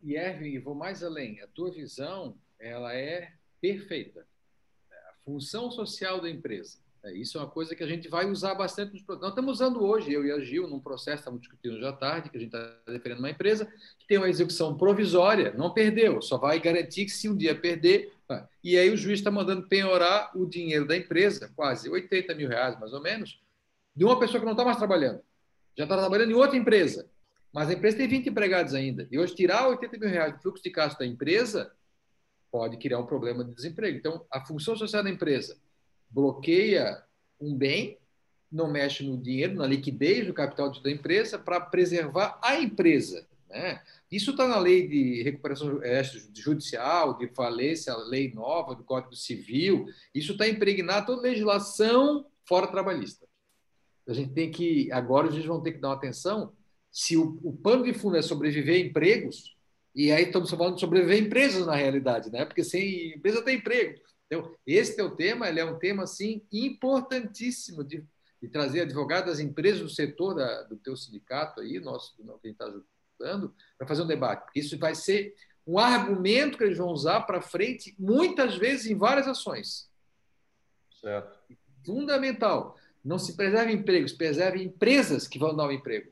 [0.02, 1.42] E Erwin, vou mais além.
[1.42, 4.26] A tua visão, ela é perfeita.
[5.10, 8.54] A função social da empresa é, isso é uma coisa que a gente vai usar
[8.54, 11.90] bastante nos Nós estamos usando hoje, eu e a Gil, num processo, estamos discutindo já
[11.90, 13.66] à tarde, que a gente está defendendo uma empresa
[13.98, 18.14] que tem uma execução provisória, não perdeu, só vai garantir que se um dia perder.
[18.64, 22.80] E aí o juiz está mandando penhorar o dinheiro da empresa, quase 80 mil reais
[22.80, 23.42] mais ou menos,
[23.96, 25.22] de uma pessoa que não está mais trabalhando.
[25.76, 27.10] Já está trabalhando em outra empresa.
[27.52, 29.08] Mas a empresa tem 20 empregados ainda.
[29.12, 31.72] E hoje tirar 80 mil reais do fluxo de caixa da empresa
[32.50, 33.98] pode criar um problema de desemprego.
[33.98, 35.58] Então, a função social da empresa
[36.12, 37.04] bloqueia
[37.40, 37.98] um bem,
[38.52, 43.26] não mexe no dinheiro, na liquidez do capital da empresa para preservar a empresa.
[43.50, 43.82] Né?
[44.12, 45.80] Isso está na lei de recuperação
[46.34, 49.88] judicial, de falência, lei nova do Código Civil.
[50.14, 53.26] Isso está impregnado toda legislação fora trabalhista.
[54.08, 56.54] A gente tem que, agora, a gente vão ter que dar uma atenção
[56.92, 59.56] se o, o pano de fundo é sobreviver a empregos,
[59.96, 62.44] e aí estamos falando de sobreviver a empresas na realidade, né?
[62.44, 64.00] porque sem empresa tem emprego.
[64.32, 68.02] Então, esse teu tema ele é um tema assim importantíssimo de,
[68.42, 72.64] de trazer advogados das empresas do setor da, do teu sindicato aí, nosso, quem está
[72.66, 74.50] ajudando, para fazer um debate.
[74.56, 75.36] Isso vai ser
[75.68, 79.92] um argumento que eles vão usar para frente, muitas vezes em várias ações.
[81.02, 81.38] Certo.
[81.86, 82.78] Fundamental.
[83.04, 86.10] Não se preserve empregos, preserve empresas que vão dar o emprego.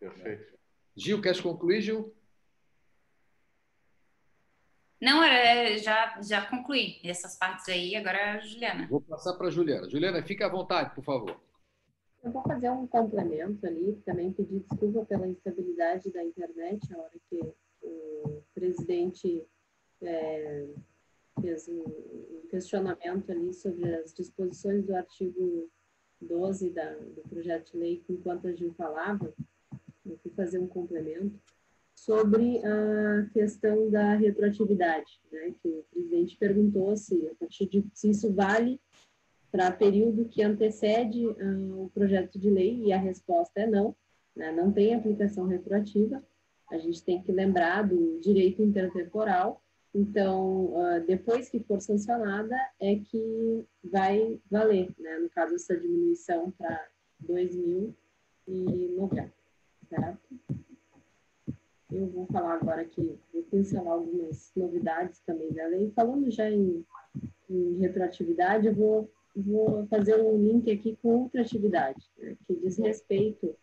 [0.00, 0.58] Perfeito.
[0.96, 2.15] Gil, queres concluir, Gil?
[5.00, 8.86] Não, era, já, já concluí essas partes aí, agora é a Juliana.
[8.88, 9.88] Vou passar para a Juliana.
[9.90, 11.38] Juliana, fica à vontade, por favor.
[12.24, 17.12] Eu vou fazer um complemento ali, também pedir desculpa pela instabilidade da internet, a hora
[17.28, 17.40] que
[17.82, 19.46] o presidente
[20.02, 20.66] é,
[21.40, 21.84] fez um,
[22.48, 25.70] questionamento ali sobre as disposições do artigo
[26.20, 29.32] 12 da, do projeto de lei, enquanto a Gil falava,
[30.04, 31.38] eu fui fazer um complemento
[31.96, 38.10] sobre a questão da retroatividade, né, que o presidente perguntou se, a partir de, se
[38.10, 38.78] isso vale
[39.50, 43.96] para período que antecede uh, o projeto de lei, e a resposta é não,
[44.36, 46.22] né, não tem aplicação retroativa,
[46.70, 49.62] a gente tem que lembrar do direito intertemporal,
[49.94, 56.50] então, uh, depois que for sancionada, é que vai valer, né, no caso, essa diminuição
[56.50, 56.88] para
[57.20, 59.32] 2090,
[59.88, 60.20] certo?
[61.96, 65.90] Eu vou falar agora aqui, vou pincelar algumas novidades também da lei.
[65.94, 66.84] Falando já em,
[67.48, 72.78] em retroatividade, eu vou, vou fazer um link aqui com outra atividade, né, que diz
[72.78, 73.56] respeito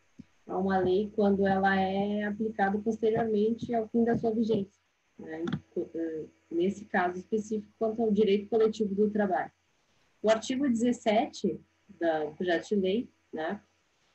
[0.48, 4.82] a uma lei quando ela é aplicada posteriormente ao fim da sua vigência.
[5.18, 5.46] Né,
[6.50, 9.52] nesse caso específico, quanto ao direito coletivo do trabalho.
[10.22, 11.60] O artigo 17
[12.00, 13.62] da projeto de lei, né,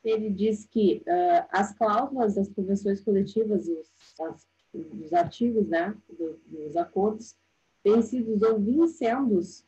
[0.05, 6.39] ele diz que uh, as cláusulas das convenções coletivas, os, as, os artigos né, do,
[6.47, 7.37] dos acordos,
[7.85, 9.65] vencidos ou vincendos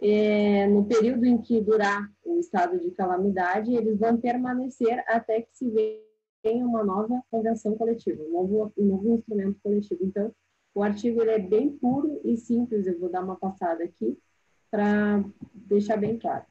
[0.00, 5.56] é, no período em que durar o estado de calamidade, eles vão permanecer até que
[5.56, 5.70] se
[6.42, 10.04] venha uma nova convenção coletiva, um novo, um novo instrumento coletivo.
[10.04, 10.34] Então,
[10.74, 14.18] o artigo ele é bem puro e simples, eu vou dar uma passada aqui
[14.70, 15.24] para
[15.54, 16.44] deixar bem claro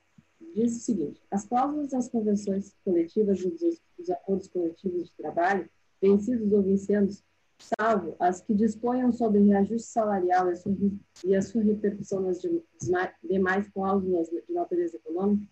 [0.54, 5.70] diz o seguinte: as cláusulas das convenções coletivas e dos, dos acordos coletivos de trabalho,
[6.01, 7.24] vencidos ou vencidos,
[7.80, 10.76] salvo as que disponham sobre reajuste salarial e a sua,
[11.26, 12.41] e a sua repercussão nas
[13.24, 15.45] demais cláusulas de natureza econômica,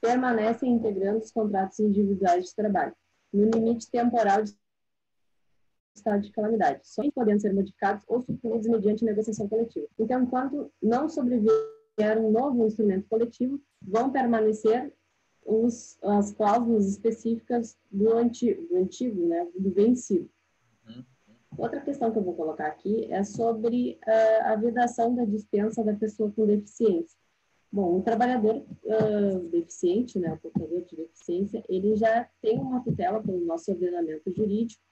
[0.00, 2.94] permanecem integrando os contratos individuais de trabalho,
[3.32, 4.54] no limite temporal de
[5.94, 9.86] estado de calamidade, só podendo ser modificados ou suprimidos mediante negociação coletiva.
[9.98, 11.08] Então, enquanto não
[11.96, 14.92] sobreviver um novo instrumento coletivo, vão permanecer
[15.44, 20.28] os, as cláusulas específicas do antigo, do antigo, né, do vencido.
[20.86, 21.04] Uhum.
[21.56, 25.94] Outra questão que eu vou colocar aqui é sobre uh, a vedação da dispensa da
[25.94, 27.16] pessoa com deficiência.
[27.72, 33.22] Bom, o trabalhador uh, deficiente, né, o portador de deficiência, ele já tem uma tutela
[33.22, 34.82] pelo nosso ordenamento jurídico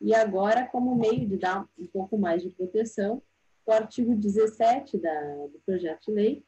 [0.00, 3.22] e agora, como meio de dar um pouco mais de proteção,
[3.66, 6.44] o artigo 17 da, do projeto de lei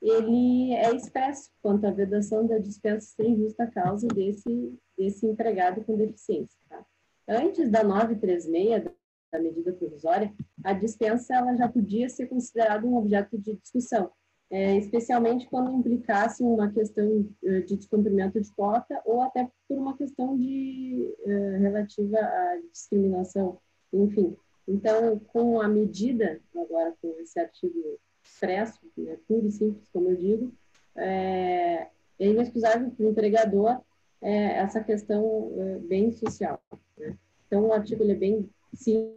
[0.00, 5.96] ele é expresso quanto à vedação da dispensa sem justa causa desse, desse empregado com
[5.96, 6.58] deficiência.
[6.68, 6.84] Tá?
[7.28, 8.84] Antes da 936,
[9.30, 10.32] da medida provisória,
[10.64, 14.10] a dispensa ela já podia ser considerada um objeto de discussão,
[14.50, 19.96] é, especialmente quando implicasse uma questão eh, de descumprimento de cota ou até por uma
[19.96, 23.60] questão de, uh, relativa à discriminação,
[23.92, 24.36] enfim.
[24.66, 28.00] Então, com a medida, agora com esse artigo
[28.30, 30.52] expresso, né, puro e simples, como eu digo,
[30.96, 33.80] é, é inexcusável para o empregador
[34.20, 36.60] é, essa questão é, bem social.
[36.96, 37.16] Né?
[37.46, 39.12] Então, o artigo é bem simples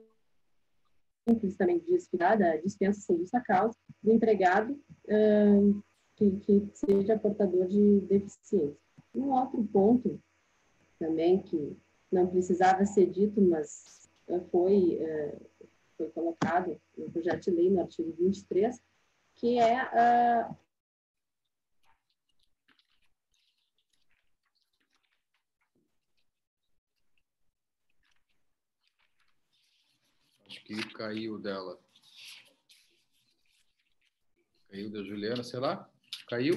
[1.58, 5.46] também, diz que nada dispensa sem justa causa do empregado é,
[6.16, 8.76] que, que seja portador de deficiência.
[9.16, 10.20] Um outro ponto
[11.00, 11.78] também que
[12.12, 14.10] não precisava ser dito, mas
[14.52, 15.36] foi, é,
[15.98, 18.82] foi colocado no projeto de lei, no artigo 23,
[19.44, 20.58] que é uh...
[30.48, 31.78] Acho que caiu dela.
[34.70, 35.92] Caiu da Juliana, sei lá.
[36.30, 36.56] Caiu?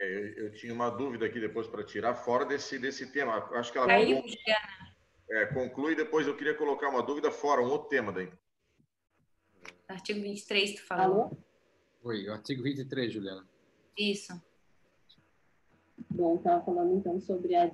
[0.00, 3.34] É, eu, eu, tinha uma dúvida aqui depois para tirar fora desse, desse tema.
[3.58, 4.87] Acho que ela caiu, Juliana.
[5.30, 8.30] É, conclui, depois eu queria colocar uma dúvida fora, um outro tema daí.
[9.86, 11.22] Artigo 23, tu falou.
[11.22, 11.38] Alô?
[12.04, 13.46] Oi, artigo 23, Juliana.
[13.96, 14.32] Isso.
[16.10, 17.70] Bom, estava falando então sobre, a,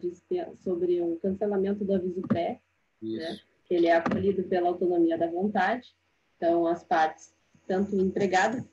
[0.61, 2.61] sobre o cancelamento do aviso pré,
[3.01, 5.95] né, que ele é acolhido pela autonomia da vontade.
[6.37, 7.35] Então, as partes,
[7.67, 8.65] tanto o empregado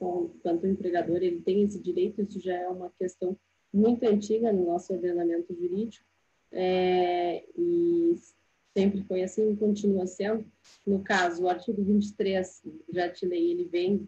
[0.42, 3.38] quanto o empregador, ele tem esse direito, isso já é uma questão
[3.74, 6.06] muito antiga no nosso ordenamento jurídico.
[6.52, 8.16] É, e
[8.76, 10.46] sempre foi assim e continua sendo.
[10.86, 12.64] No caso, o artigo 23
[12.94, 14.08] já te lei, ele vem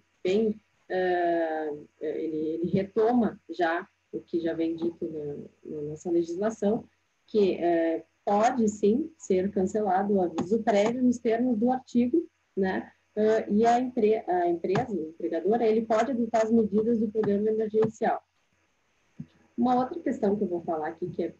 [0.89, 6.85] uh, ele, ele, retoma já o que já vem dito na, na nossa legislação,
[7.27, 12.91] que uh, pode sim ser cancelado o aviso prévio nos termos do artigo, né?
[13.15, 17.49] Uh, e a, empre a empresa, o empregador, ele pode adotar as medidas do programa
[17.49, 18.23] emergencial.
[19.55, 21.33] Uma outra questão que eu vou falar aqui, que é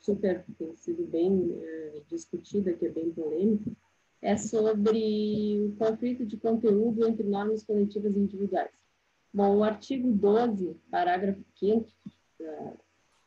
[0.00, 3.70] super tem sido bem é, discutida, que é bem polêmica,
[4.22, 8.70] é sobre o conflito de conteúdo entre normas coletivas e individuais.
[9.32, 11.88] Bom, o artigo 12, parágrafo 5
[12.38, 12.72] da,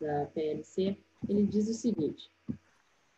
[0.01, 0.97] da PLC,
[1.30, 2.30] ele diz o seguinte: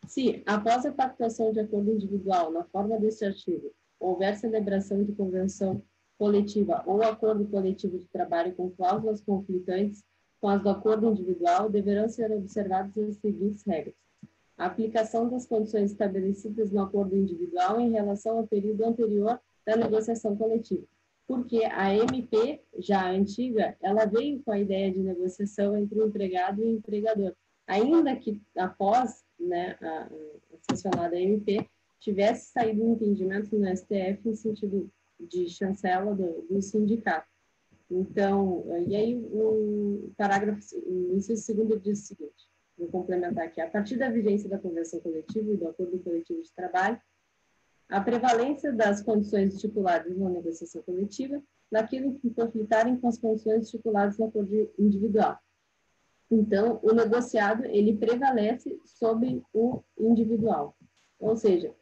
[0.06, 5.82] se, após a pactuação de acordo individual, na forma deste artigo, houver celebração de convenção
[6.18, 10.04] coletiva ou acordo coletivo de trabalho com cláusulas conflitantes
[10.40, 13.94] com as do acordo individual, deverão ser observadas as seguintes regras.
[14.56, 20.36] A aplicação das condições estabelecidas no acordo individual em relação ao período anterior da negociação
[20.36, 20.84] coletiva.
[21.26, 26.62] Porque a MP, já antiga, ela veio com a ideia de negociação entre o empregado
[26.62, 27.34] e o empregador.
[27.66, 31.68] Ainda que após né, a, a sancionada MP,
[31.98, 37.26] tivesse saído um entendimento no STF em sentido de chancela do, do sindicato.
[37.90, 43.70] Então, e aí o parágrafo, o inciso segundo diz o seguinte, vou complementar aqui, a
[43.70, 47.00] partir da vigência da convenção coletiva e do acordo coletivo de trabalho,
[47.88, 54.18] a prevalência das condições estipuladas na negociação coletiva naquilo que conflitarem com as condições estipuladas
[54.18, 55.38] no acordo individual.
[56.30, 60.76] Então, o negociado, ele prevalece sobre o individual.
[61.20, 61.72] Ou seja,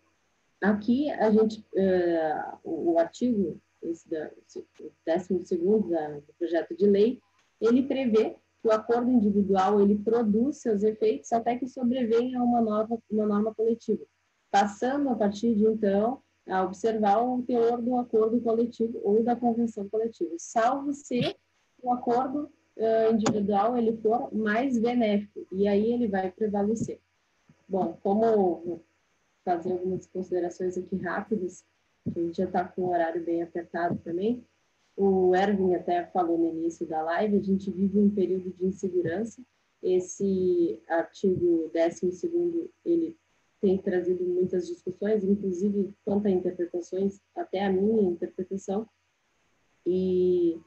[0.60, 3.60] aqui a gente, uh, o, artigo,
[3.90, 4.64] esse da, o
[5.06, 7.20] 12 do projeto de lei,
[7.60, 12.98] ele prevê que o acordo individual, ele produz seus efeitos até que sobrevenha uma nova
[13.10, 14.04] uma norma coletiva,
[14.50, 19.88] passando a partir de então a observar o teor do acordo coletivo ou da convenção
[19.88, 21.34] coletiva, salvo se
[21.82, 27.00] o acordo uh, individual ele for mais benéfico, e aí ele vai prevalecer.
[27.68, 28.82] Bom, como
[29.44, 31.64] fazer algumas considerações aqui rápidas,
[32.06, 34.44] a gente já está com o horário bem apertado também.
[34.96, 39.42] O Erwin até falou no início da live, a gente vive um período de insegurança.
[39.82, 43.16] Esse artigo 12 ele
[43.60, 48.88] tem trazido muitas discussões, inclusive quanto a interpretações, até a minha interpretação.
[49.86, 50.60] E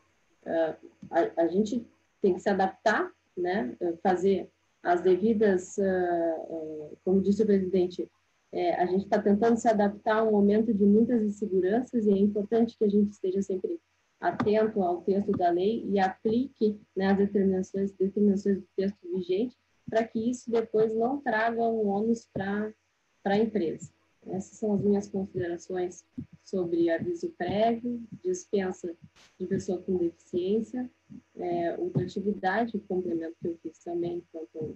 [0.43, 0.75] uh,
[1.09, 1.85] a, a, gente
[2.21, 3.75] tem que se adaptar, né?
[4.01, 4.49] fazer
[4.83, 8.09] as devidas, uh, uh, como disse o presidente,
[8.52, 12.18] é, a gente está tentando se adaptar a um momento de muitas inseguranças e é
[12.18, 13.80] importante que a gente esteja sempre
[14.20, 19.56] atento ao texto da lei e aplique né, as determinações, determinações do texto vigente
[19.89, 22.74] para que isso depois não traga um ônus para
[23.26, 23.91] a empresa.
[24.28, 26.06] Essas são as minhas considerações
[26.43, 28.93] sobre aviso prévio, dispensa
[29.39, 30.89] de pessoa com deficiência,
[31.36, 34.76] é, ultratividade, o complemento que eu fiz também quanto ao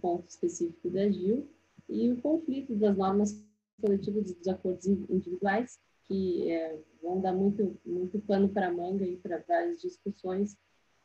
[0.00, 1.48] ponto específico da GIL,
[1.88, 3.44] e o conflito das normas
[3.80, 9.42] coletivas dos acordos individuais, que é, vão dar muito, muito pano para manga e para
[9.46, 10.56] várias discussões,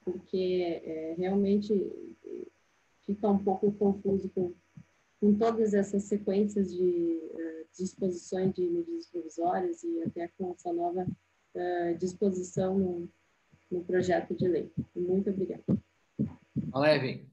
[0.03, 1.73] porque é, realmente
[3.05, 4.53] fica um pouco confuso com
[5.19, 11.05] com todas essas sequências de uh, disposições de medidas provisórias e até com essa nova
[11.05, 13.09] uh, disposição no,
[13.69, 14.71] no, projeto de lei.
[14.95, 15.63] Muito obrigada.
[16.71, 17.29] Alevin.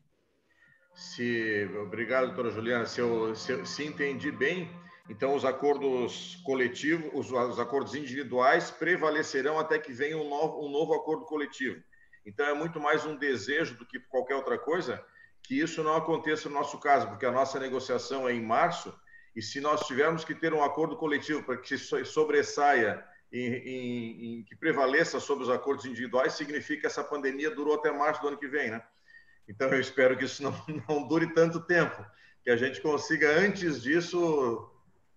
[0.96, 2.86] Se, obrigado, doutora Juliana.
[2.86, 4.70] Se eu, se, se entendi bem,
[5.10, 10.70] então os acordos coletivos, os, os, acordos individuais prevalecerão até que venha um novo, um
[10.70, 11.82] novo acordo coletivo.
[12.24, 15.04] Então é muito mais um desejo do que qualquer outra coisa
[15.42, 18.92] que isso não aconteça no nosso caso, porque a nossa negociação é em março,
[19.36, 24.40] e se nós tivermos que ter um acordo coletivo para que se sobressaia em, em,
[24.40, 28.28] em, que prevaleça sobre os acordos individuais, significa que essa pandemia durou até março do
[28.28, 28.82] ano que vem, né?
[29.48, 30.52] Então eu espero que isso não,
[30.88, 32.04] não dure tanto tempo,
[32.42, 34.70] que a gente consiga antes disso,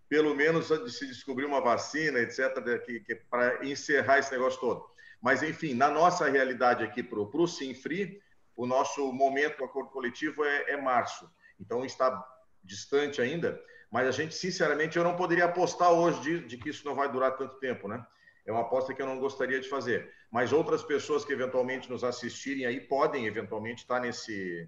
[0.07, 4.85] pelo menos se descobrir uma vacina, etc., que, que para encerrar esse negócio todo.
[5.21, 8.21] Mas enfim, na nossa realidade aqui para o Sinfri,
[8.55, 11.29] o nosso momento do acordo coletivo é, é março.
[11.59, 12.23] Então está
[12.63, 13.61] distante ainda,
[13.91, 17.11] mas a gente, sinceramente, eu não poderia apostar hoje de, de, que isso não vai
[17.11, 18.05] durar tanto tempo, né?
[18.49, 20.11] É uma aposta que eu não gostaria de fazer.
[20.31, 24.67] Mas outras pessoas que eventualmente nos assistirem aí podem eventualmente estar nesse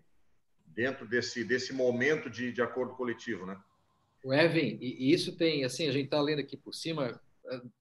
[0.67, 3.57] dentro desse desse momento de, de acordo coletivo, né?
[4.23, 7.19] O Evan, e isso tem assim, a gente está lendo aqui por cima,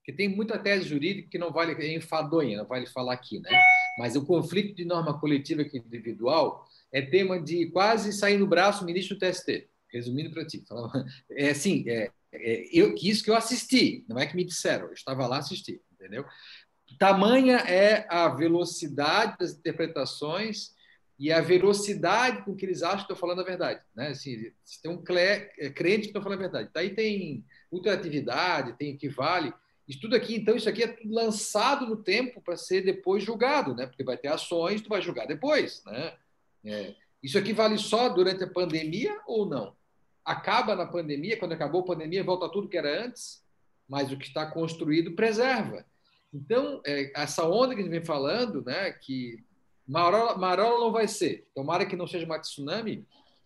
[0.03, 3.51] que tem muita tese jurídica que não vale é enfadonha, não vale falar aqui, né?
[3.99, 8.81] Mas o conflito de norma coletiva e individual é tema de quase sair no braço
[8.81, 9.69] o ministro do TST.
[9.93, 10.63] Resumindo para ti,
[11.31, 14.93] é assim, é, é, eu, isso que eu assisti, não é que me disseram, eu
[14.93, 16.25] estava lá assistir, entendeu?
[16.97, 20.73] Tamanha é a velocidade das interpretações
[21.17, 23.79] e a velocidade com que eles acham que estão falando a verdade.
[23.95, 24.07] Né?
[24.09, 26.69] Assim, se tem um é, crente que está falando a verdade.
[26.73, 29.53] Daí tem ultratividade, tem equivale.
[29.87, 33.75] Isso tudo aqui, então, isso aqui é tudo lançado no tempo para ser depois julgado,
[33.75, 33.85] né?
[33.85, 36.13] Porque vai ter ações, tu vai julgar depois, né?
[36.65, 36.95] É.
[37.21, 39.75] Isso aqui vale só durante a pandemia ou não?
[40.25, 43.43] Acaba na pandemia, quando acabou a pandemia, volta tudo que era antes,
[43.87, 45.85] mas o que está construído preserva.
[46.33, 49.43] Então, é, essa onda que a gente vem falando, né, que
[49.87, 53.05] marola, marola não vai ser, tomara que não seja uma tsunami,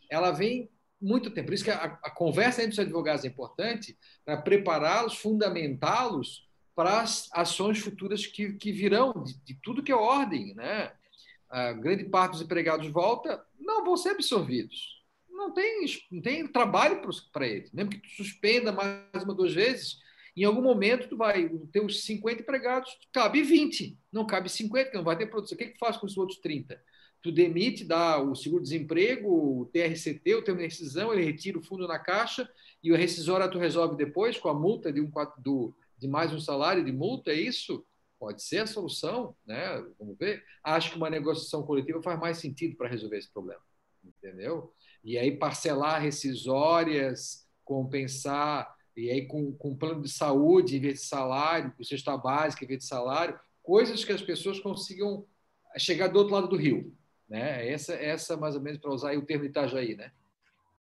[0.09, 0.69] ela vem
[1.01, 1.47] muito tempo.
[1.47, 7.01] Por isso que a, a conversa entre os advogados é importante para prepará-los, fundamentá-los para
[7.01, 10.53] as ações futuras que, que virão, de, de, tudo que é ordem.
[10.53, 10.91] Né?
[11.49, 15.03] A grande parte dos empregados volta, não vão ser absorvidos.
[15.29, 17.71] Não tem, não tem trabalho para eles.
[17.71, 19.99] Mesmo que tu suspenda mais uma, duas vezes,
[20.35, 24.97] Em algum momento, tu vai ter os 50 empregados, cabe 20, não cabe 50, que
[24.97, 25.55] não vai ter produção.
[25.55, 26.81] O que, que faz com os outros 30?
[27.21, 31.87] Tu demite, dá o seguro-desemprego, o TRCT, o termo de rescisão, ele retira o fundo
[31.87, 32.47] na caixa
[32.83, 35.09] e o rescisório tu resolve depois com a multa de, um,
[35.39, 37.83] do, de mais um salário de multa, é isso?
[38.19, 39.83] Pode ser a solução, né?
[39.97, 40.43] Vamos ver.
[40.63, 43.61] Acho que uma negociação coletiva faz mais sentido para resolver esse problema,
[44.03, 44.71] entendeu?
[45.03, 51.05] E aí parcelar rescisórias, compensar, e aí com, com plano de saúde em vez de
[51.05, 55.25] salário, com cesta básica em vez de salário, coisas que as pessoas consigam
[55.77, 56.95] chegar do outro lado do rio,
[57.27, 57.67] né?
[57.69, 60.11] Essa, essa mais ou menos para usar o termo Itajaí, né?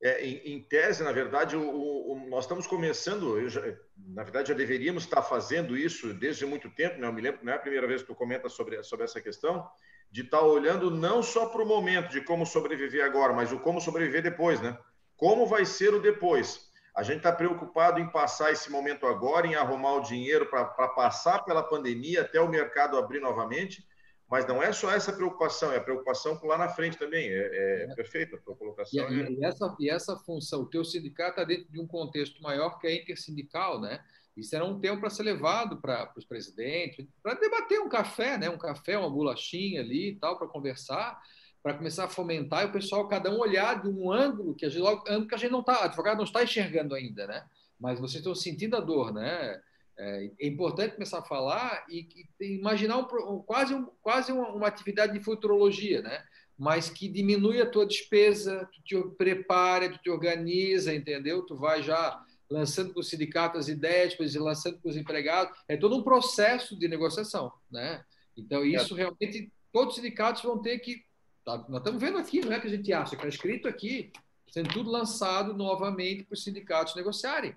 [0.04, 3.62] É, em, em, tese, na verdade, o, o, nós estamos começando, já,
[3.98, 7.08] na verdade, já deveríamos estar fazendo isso desde muito tempo, né?
[7.08, 9.66] eu me lembro, não é a primeira vez que tu comenta sobre, sobre essa questão,
[10.12, 13.80] de estar olhando não só para o momento de como sobreviver agora, mas o como
[13.80, 14.78] sobreviver depois, né?
[15.16, 16.70] Como vai ser o depois?
[16.96, 21.40] A gente está preocupado em passar esse momento agora, em arrumar o dinheiro para passar
[21.44, 23.84] pela pandemia até o mercado abrir novamente,
[24.30, 27.28] mas não é só essa preocupação, é a preocupação por lá na frente também.
[27.30, 27.96] É, é, é.
[27.96, 29.12] perfeita a tua colocação.
[29.12, 29.32] E, é...
[29.32, 32.88] e, essa, e essa função, o teu sindicato está dentro de um contexto maior que
[32.88, 34.04] é intersindical, né?
[34.36, 38.50] Isso era um tempo para ser levado para os presidentes, para debater um café, né?
[38.50, 41.22] um café, uma bolachinha ali e tal, para conversar,
[41.64, 44.70] para começar a fomentar e o pessoal, cada um olhar de um ângulo que a
[44.70, 47.46] gente, ângulo que a gente não está, advogado não está enxergando ainda, né?
[47.80, 49.62] Mas vocês estão sentindo a dor, né?
[49.98, 52.08] É, é importante começar a falar e,
[52.42, 56.24] e imaginar um, quase, um, quase uma, uma, atividade de futurologia, né?
[56.58, 61.42] mas que diminui a tua despesa, tu te prepara, tu te organiza, entendeu?
[61.44, 65.58] Tu vai já lançando com o sindicato as ideias, depois lançando com os empregados.
[65.68, 67.52] É todo um processo de negociação.
[67.72, 68.04] Né?
[68.38, 71.04] Então, isso realmente, todos os sindicatos vão ter que.
[71.46, 74.12] Tá, nós estamos vendo aqui, não é que a gente acha, está escrito aqui,
[74.50, 77.56] sendo tudo lançado novamente para os sindicatos negociarem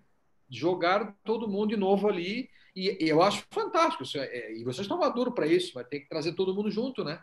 [0.49, 2.49] jogaram todo mundo de novo ali.
[2.75, 4.05] E, eu acho fantástico.
[4.17, 7.23] É, e vocês estão maduros para isso, vai ter que trazer todo mundo junto, né?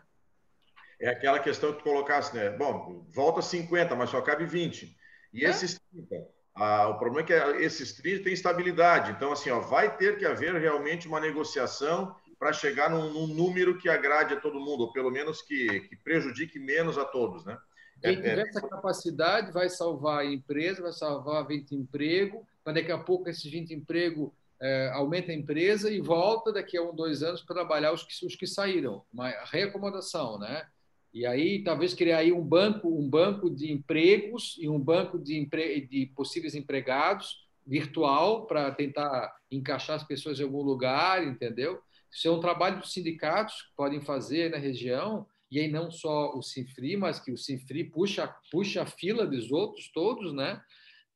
[1.00, 2.50] É aquela questão que tu colocasse, né?
[2.50, 4.96] Bom, volta 50, mas só cabe 20.
[5.32, 5.50] E é.
[5.50, 9.12] esses 30, ah, o problema é que esses 30 têm estabilidade.
[9.12, 13.78] Então, assim, ó, vai ter que haver realmente uma negociação para chegar num, num, número
[13.78, 17.58] que agrade a todo mundo, ou pelo menos que, que prejudique menos a todos, né?
[18.00, 18.42] Quem é, tiver é...
[18.42, 23.50] essa capacidade vai salvar a empresa, vai salvar 20 emprego, mas daqui a pouco esses
[23.50, 24.30] 20 empregos
[24.60, 28.26] é, aumenta a empresa e volta daqui a um, dois anos para trabalhar os que,
[28.26, 30.66] os que saíram, uma reacomodação, né?
[31.12, 35.38] E aí talvez criar aí um banco, um banco de empregos e um banco de,
[35.38, 35.82] empre...
[35.86, 41.80] de possíveis empregados virtual para tentar encaixar as pessoas em algum lugar, entendeu?
[42.14, 46.34] Isso é um trabalho dos sindicatos que podem fazer na região e aí não só
[46.36, 50.60] o Sinfri, mas que o Sinfri puxa puxa a fila dos outros todos, né?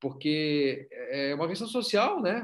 [0.00, 2.42] porque é uma questão social, né?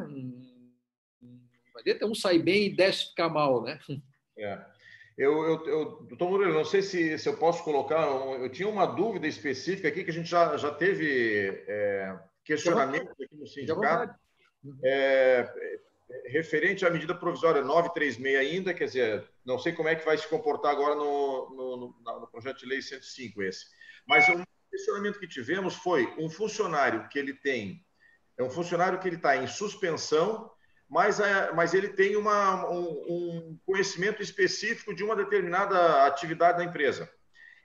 [1.20, 3.78] Não adianta um sair bem e dez ficar mal, né?
[4.36, 4.58] É.
[5.16, 8.84] Eu, eu, eu, doutor Murilo, não sei se, se eu posso colocar, eu tinha uma
[8.84, 14.12] dúvida específica aqui que a gente já, já teve é, questionamento aqui no sindicato,
[14.82, 15.73] é,
[16.26, 20.28] referente à medida provisória 936 ainda, quer dizer, não sei como é que vai se
[20.28, 23.66] comportar agora no, no, no, projeto de lei 105 esse,
[24.06, 27.84] mas um, questionamento que tivemos foi um funcionário que ele tem,
[28.36, 30.50] é um funcionário que ele está em suspensão,
[30.88, 36.64] mas, é, mas ele tem uma, um, um, conhecimento específico de uma determinada atividade da
[36.64, 37.08] empresa.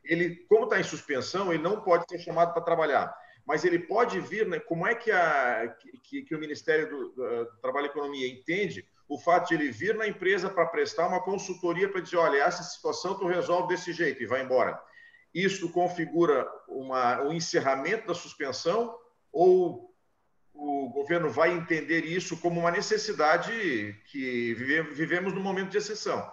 [0.04, 3.14] Ele, como está em suspensão, ele não pode ser chamado para trabalhar,
[3.50, 7.46] mas ele pode vir, né, como é que, a, que, que o Ministério do, do,
[7.60, 11.90] Trabalho e Economia entende o fato de ele vir na empresa para prestar uma consultoria
[11.90, 14.80] para dizer, olha, essa situação tu resolve desse jeito e vai embora.
[15.34, 18.96] Isso configura uma, um encerramento da suspensão
[19.32, 19.96] ou
[20.54, 26.32] o governo vai entender isso como uma necessidade que vive, vivemos no momento de exceção?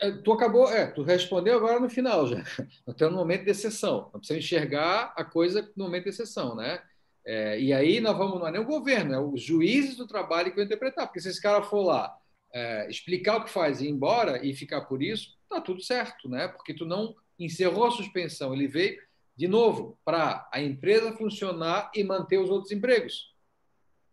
[0.00, 2.38] É, tu acabou, é, tu respondeu agora no final já.
[2.86, 4.10] Nós estamos no momento de exceção.
[4.12, 6.82] Nós precisamos enxergar a coisa no momento de exceção, né?
[7.24, 10.50] É, e aí nós vamos, não é nem o governo, é os juízes do trabalho
[10.50, 11.06] que vão interpretar.
[11.06, 12.16] Porque se esse cara for lá
[12.52, 16.28] é, explicar o que faz e ir embora e ficar por isso, tá tudo certo,
[16.28, 16.48] né?
[16.48, 18.98] Porque tu não encerrou a suspensão, ele veio
[19.36, 23.34] de novo para a empresa funcionar e manter os outros empregos.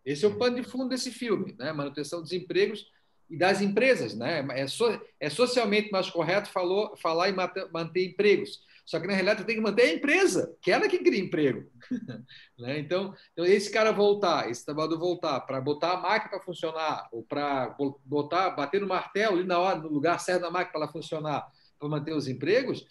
[0.06, 1.72] Esse é o pano de fundo desse filme, né?
[1.72, 2.86] Manutenção dos empregos
[3.30, 4.46] e das empresas, né?
[4.52, 4.86] É, so,
[5.20, 8.66] é socialmente mais correto falou, falar em manter, empregos.
[8.86, 11.70] Só que na realidade tem que manter a empresa, que é ela que cria emprego.
[12.58, 12.80] né?
[12.80, 17.22] então, então, esse cara voltar, esse trabalhador voltar para botar a máquina para funcionar, ou
[17.22, 17.76] para
[18.06, 21.46] botar, bater no martelo ali na hora, no lugar certo da máquina para ela funcionar,
[21.78, 22.88] para manter os empregos,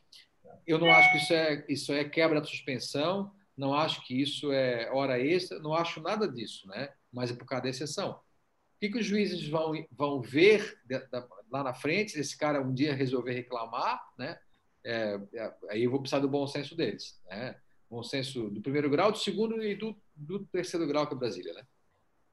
[0.66, 4.52] eu não acho que isso é, isso é quebra da suspensão, não acho que isso
[4.52, 6.90] é hora extra, não acho nada disso, né?
[7.10, 8.20] mas é por causa da exceção.
[8.76, 10.78] O que, que os juízes vão, vão ver
[11.50, 14.38] lá na frente, se esse cara um dia resolver reclamar, né?
[14.84, 17.56] É, é, aí eu vou precisar do bom senso deles, né?
[17.90, 21.52] Bom senso do primeiro grau, do segundo e do, do terceiro grau que é Brasília,
[21.54, 21.62] né?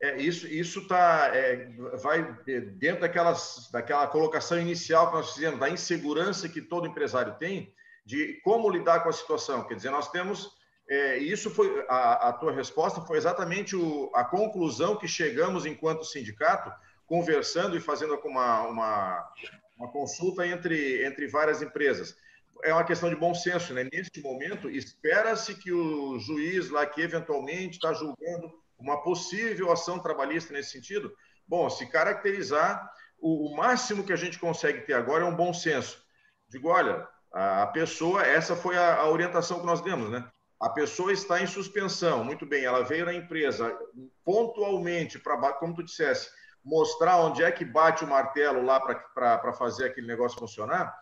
[0.02, 1.66] É, isso isso tá, é,
[2.02, 2.38] vai
[2.78, 7.74] dentro daquelas, daquela colocação inicial que nós fizemos, da insegurança que todo empresário tem
[8.06, 9.66] de como lidar com a situação.
[9.66, 10.53] Quer dizer, nós temos.
[10.90, 16.04] É, isso foi a, a, tua resposta foi exatamente o, a conclusão que chegamos enquanto
[16.04, 16.72] sindicato,
[17.06, 19.34] conversando e fazendo uma, uma,
[19.78, 22.16] uma consulta entre, entre várias empresas.
[22.64, 23.88] É uma questão de bom senso, né?
[23.92, 30.54] Neste momento, espera-se que o juiz lá que eventualmente está julgando uma possível ação trabalhista
[30.54, 31.14] nesse sentido,
[31.48, 32.90] bom, se caracterizar,
[33.20, 36.04] o, o máximo que a gente consegue ter agora é um bom senso.
[36.50, 40.30] Digo, olha, a pessoa, essa foi a, a orientação que nós demos, né?
[40.64, 43.78] A pessoa está em suspensão, muito bem, ela veio na empresa
[44.24, 46.30] pontualmente para, como tu dissesse,
[46.64, 50.98] mostrar onde é que bate o martelo lá para fazer aquele negócio funcionar,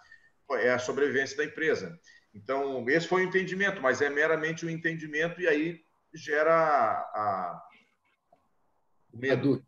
[0.54, 1.96] é a sobrevivência da empresa.
[2.34, 5.80] Então, esse foi o entendimento, mas é meramente o um entendimento e aí
[6.12, 7.64] gera a,
[9.14, 9.64] o medo,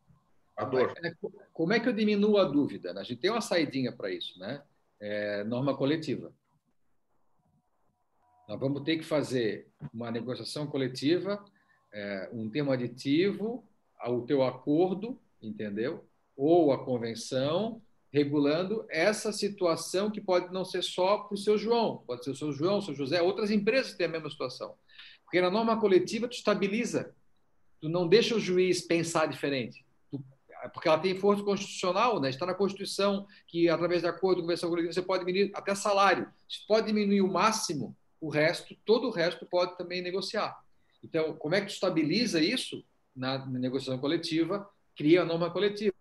[0.58, 0.92] a dor.
[1.04, 1.14] É,
[1.54, 3.00] como é que eu diminuo a dúvida?
[3.00, 4.64] A gente tem uma saidinha para isso, né?
[5.00, 6.34] É, norma coletiva.
[8.48, 11.44] Nós vamos ter que fazer uma negociação coletiva,
[11.94, 13.64] é, um termo aditivo
[14.00, 16.06] ao teu acordo, entendeu?
[16.36, 22.04] Ou a convenção, regulando essa situação que pode não ser só para o seu João,
[22.06, 24.76] pode ser o seu João, o seu José, outras empresas têm a mesma situação.
[25.24, 27.16] Porque na norma coletiva tu estabiliza,
[27.80, 29.86] tu não deixa o juiz pensar diferente,
[30.74, 32.30] porque ela tem força constitucional, né?
[32.30, 36.60] está na Constituição que através de acordo, convenção coletiva, você pode diminuir até salário, você
[36.68, 37.96] pode diminuir o máximo,
[38.26, 40.58] o resto, todo o resto pode também negociar.
[41.04, 42.84] Então, como é que tu estabiliza isso
[43.16, 44.68] na negociação coletiva?
[44.96, 45.94] Cria a norma coletiva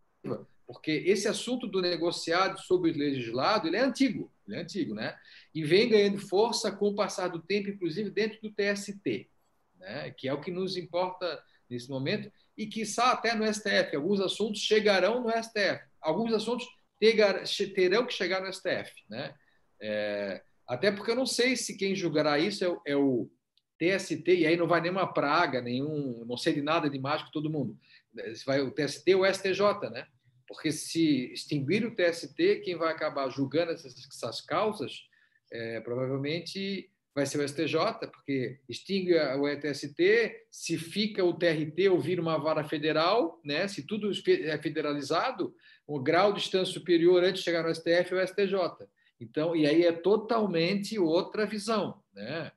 [0.73, 5.19] porque esse assunto do negociado sobre o legislado ele é antigo, ele é antigo, né?
[5.55, 9.28] E vem ganhando força com o passar do tempo, inclusive dentro do TST,
[9.78, 10.11] né?
[10.12, 13.97] Que é o que nos importa nesse momento e que até no STF.
[13.97, 16.66] Alguns assuntos chegarão no STF, alguns assuntos
[17.74, 19.35] terão que chegar no STF, né?
[19.81, 20.43] É,
[20.73, 23.31] até porque eu não sei se quem julgará isso é, é o
[23.78, 27.51] TST, e aí não vai nenhuma praga, nenhum, não sei de nada de mágico todo
[27.51, 27.77] mundo.
[28.47, 30.07] Vai o TST ou o STJ, né?
[30.49, 35.03] Porque se extinguir o TST, quem vai acabar julgando essas, essas causas
[35.51, 42.01] é, provavelmente vai ser o STJ, porque extingue o TST, se fica o TRT ou
[42.01, 43.69] vira uma vara federal, né?
[43.69, 45.55] se tudo é federalizado,
[45.86, 48.57] o grau de distância superior antes de chegar no STF é o STJ.
[49.23, 52.03] Então, e aí é totalmente outra visão.
[52.12, 52.51] Né?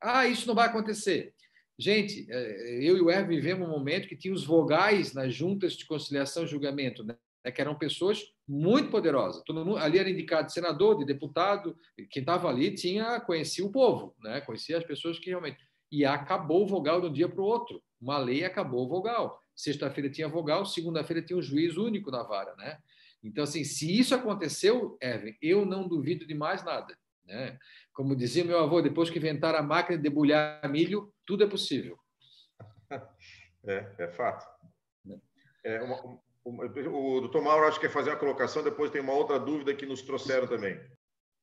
[0.00, 1.34] Ah, isso não vai acontecer.
[1.78, 5.74] Gente, é, eu e o Hervé vivemos um momento que tinha os vogais nas juntas
[5.74, 7.04] de conciliação e julgamento.
[7.04, 7.16] Né?
[7.44, 9.42] né, que eram pessoas muito poderosas.
[9.44, 11.76] Todo mundo, ali era indicado de senador, de deputado,
[12.10, 15.58] quem estava ali tinha conhecia o povo, né, conhecia as pessoas que realmente.
[15.90, 17.82] E acabou o vogal de um dia para o outro.
[18.00, 19.40] Uma lei acabou o vogal.
[19.56, 22.78] Sexta-feira tinha vogal, segunda-feira tinha um juiz único na vara, né?
[23.22, 26.96] Então, assim, se isso aconteceu, Evan, eu não duvido de mais nada.
[27.26, 27.58] Né?
[27.92, 31.98] Como dizia meu avô, depois que inventaram a máquina de debulhar milho, tudo é possível.
[33.66, 34.46] É, é fato.
[35.04, 35.20] Né?
[35.62, 39.38] É, uma, o, doutor Mauro acho que quer fazer uma colocação, depois tem uma outra
[39.38, 40.80] dúvida que nos trouxeram também.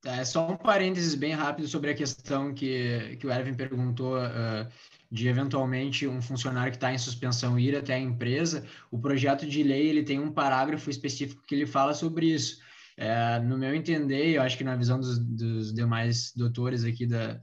[0.05, 4.67] É, só um parênteses bem rápido sobre a questão que, que o Erwin perguntou uh,
[5.11, 8.65] de eventualmente um funcionário que está em suspensão ir até a empresa.
[8.91, 12.59] O projeto de lei ele tem um parágrafo específico que ele fala sobre isso.
[12.97, 17.39] É, no meu entender, eu acho que na visão dos, dos demais doutores aqui da,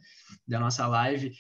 [0.48, 1.32] da nossa live,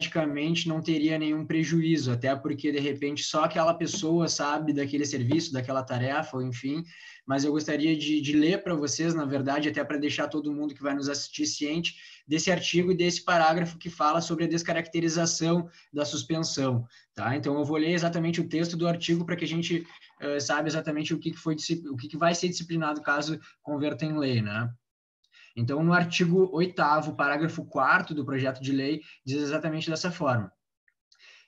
[0.00, 5.52] praticamente não teria nenhum prejuízo, até porque de repente só aquela pessoa sabe daquele serviço,
[5.52, 6.82] daquela tarefa, ou enfim.
[7.30, 10.74] Mas eu gostaria de, de ler para vocês, na verdade, até para deixar todo mundo
[10.74, 11.94] que vai nos assistir ciente
[12.26, 16.84] desse artigo e desse parágrafo que fala sobre a descaracterização da suspensão.
[17.14, 17.36] Tá?
[17.36, 19.86] Então eu vou ler exatamente o texto do artigo para que a gente
[20.20, 21.54] uh, saiba exatamente o que, foi
[21.92, 24.68] o que, que vai ser disciplinado caso converta em lei, né?
[25.54, 26.74] Então, no artigo 8
[27.16, 30.52] parágrafo 4 do projeto de lei, diz exatamente dessa forma.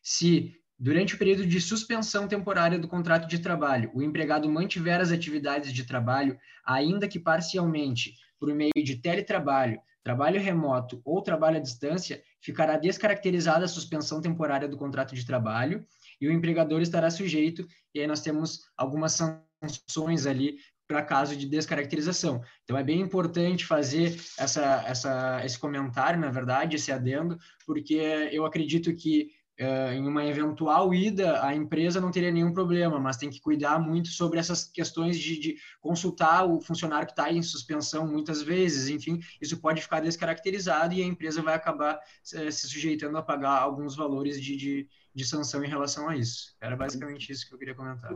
[0.01, 5.13] Se, durante o período de suspensão temporária do contrato de trabalho, o empregado mantiver as
[5.13, 6.37] atividades de trabalho,
[6.67, 13.65] ainda que parcialmente, por meio de teletrabalho, trabalho remoto ou trabalho à distância, ficará descaracterizada
[13.65, 15.87] a suspensão temporária do contrato de trabalho
[16.21, 17.65] e o empregador estará sujeito,
[17.95, 20.57] e aí nós temos algumas sanções ali
[20.89, 22.43] para caso de descaracterização.
[22.65, 27.95] Então é bem importante fazer essa, essa, esse comentário, na verdade, esse adendo, porque
[28.33, 29.31] eu acredito que
[29.63, 33.79] uh, em uma eventual ida, a empresa não teria nenhum problema, mas tem que cuidar
[33.79, 38.89] muito sobre essas questões de, de consultar o funcionário que está em suspensão muitas vezes,
[38.89, 43.61] enfim, isso pode ficar descaracterizado e a empresa vai acabar uh, se sujeitando a pagar
[43.61, 46.57] alguns valores de, de, de sanção em relação a isso.
[46.61, 48.13] Era basicamente isso que eu queria comentar.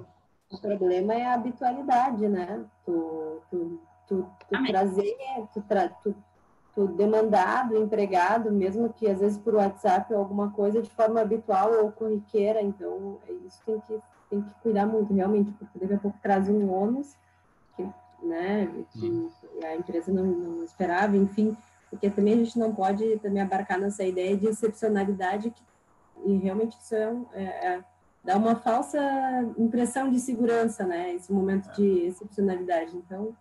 [0.50, 2.64] O problema é a habitualidade, né?
[2.84, 5.16] Tu, tu, tu, tu trazer,
[5.52, 6.14] tu, tra, tu
[6.76, 11.22] tu demandar do empregado, mesmo que às vezes por WhatsApp ou alguma coisa de forma
[11.22, 12.60] habitual ou corriqueira.
[12.60, 13.98] Então, é isso tem que,
[14.28, 17.16] tem que cuidar muito, realmente, porque daqui a pouco traz um ônus
[17.74, 17.88] que,
[18.22, 19.30] né, que
[19.64, 21.56] a empresa não, não esperava, enfim,
[21.88, 25.62] porque também a gente não pode também abarcar nessa ideia de excepcionalidade que,
[26.26, 27.84] e realmente isso é, é, é
[28.22, 29.00] dá uma falsa
[29.56, 32.94] impressão de segurança, né, esse momento de excepcionalidade.
[32.94, 33.34] Então,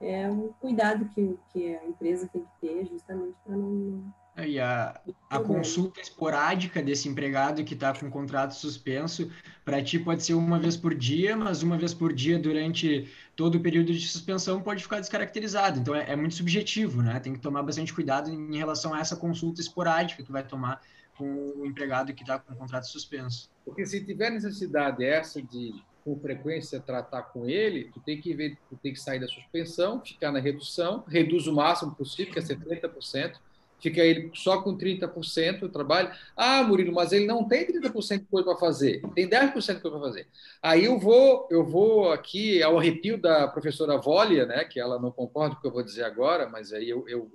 [0.00, 4.12] é um cuidado que, que a empresa tem que ter justamente para não.
[4.44, 5.00] E a,
[5.30, 9.32] a consulta esporádica desse empregado que está com o contrato suspenso,
[9.64, 13.54] para ti pode ser uma vez por dia, mas uma vez por dia durante todo
[13.54, 15.80] o período de suspensão pode ficar descaracterizado.
[15.80, 17.18] Então é, é muito subjetivo, né?
[17.18, 20.82] Tem que tomar bastante cuidado em relação a essa consulta esporádica que vai tomar
[21.16, 21.24] com
[21.56, 23.50] o empregado que está com o contrato suspenso.
[23.64, 28.56] Porque se tiver necessidade essa de com frequência tratar com ele, tu tem que ver,
[28.70, 32.42] tu tem que sair da suspensão, ficar na redução, reduz o máximo possível, que é
[32.42, 33.40] 70%,
[33.80, 36.14] fica ele só com 30% do trabalho.
[36.36, 39.98] Ah, Murilo, mas ele não tem 30% de coisa para fazer, tem 10% de coisa
[39.98, 40.28] para fazer.
[40.62, 45.10] Aí eu vou, eu vou aqui ao arrepio da professora Volia, né, que ela não
[45.10, 47.28] concorda com o que eu vou dizer agora, mas aí eu, eu,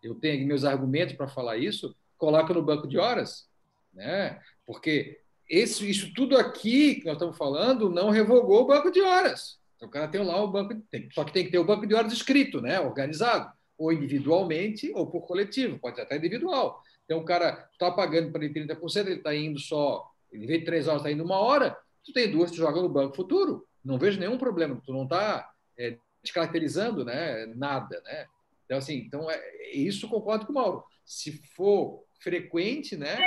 [0.00, 3.48] eu tenho meus argumentos para falar isso, coloca no banco de horas,
[3.92, 4.40] né?
[4.64, 9.58] Porque esse, isso tudo aqui que nós estamos falando não revogou o banco de horas.
[9.76, 11.86] Então, o cara tem lá o banco, tem, só que tem que ter o banco
[11.86, 16.80] de horas escrito, né, organizado, ou individualmente ou por coletivo, pode ser até individual.
[17.04, 20.86] Então, o cara está pagando para ele 30%, ele está indo só, ele vem três
[20.86, 23.66] horas, está indo uma hora, tu tem duas, tu joga no banco futuro.
[23.84, 28.00] Não vejo nenhum problema, tu não está é, descaracterizando né, nada.
[28.04, 28.26] Né?
[28.64, 30.84] Então, assim, então, é, isso concordo com o Mauro.
[31.04, 33.18] Se for frequente, né,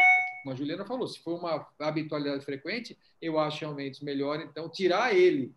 [0.45, 5.15] como a Juliana falou, se for uma habitualidade frequente, eu acho realmente melhor, então, tirar
[5.15, 5.55] ele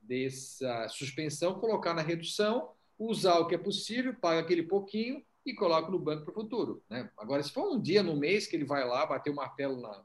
[0.00, 5.90] dessa suspensão, colocar na redução, usar o que é possível, paga aquele pouquinho e coloca
[5.90, 6.84] no banco para o futuro.
[6.88, 7.10] Né?
[7.18, 10.04] Agora, se for um dia no mês que ele vai lá bater o martelo na,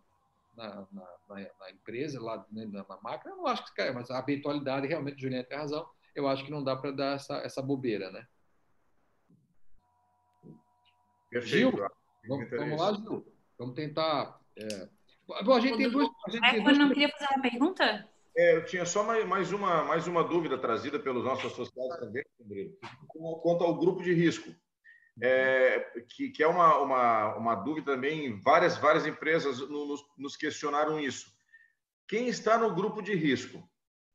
[0.58, 4.10] na, na, na empresa, lá né, na, na, máquina, eu não acho que cai, mas
[4.10, 7.62] a habitualidade, realmente, Juliana tem razão, eu acho que não dá para dar essa, essa
[7.62, 8.28] bobeira, né?
[11.30, 11.78] Perfeito.
[11.78, 11.88] Gil,
[12.28, 13.33] vamos, vamos lá, Gil.
[13.58, 14.40] Vamos tentar.
[14.58, 14.90] É...
[15.44, 16.10] Bom, a gente tem duas.
[16.28, 16.78] A gente tem duas...
[16.78, 18.10] não queria fazer uma pergunta?
[18.36, 22.24] É, eu tinha só mais, mais, uma, mais uma dúvida trazida pelos nossos associados também,
[23.08, 24.54] quanto ao grupo de risco.
[25.22, 31.00] É, que, que, é uma, uma, uma dúvida também, várias, várias empresas nos, nos questionaram
[31.00, 31.32] isso.
[32.08, 33.64] Quem está no grupo de risco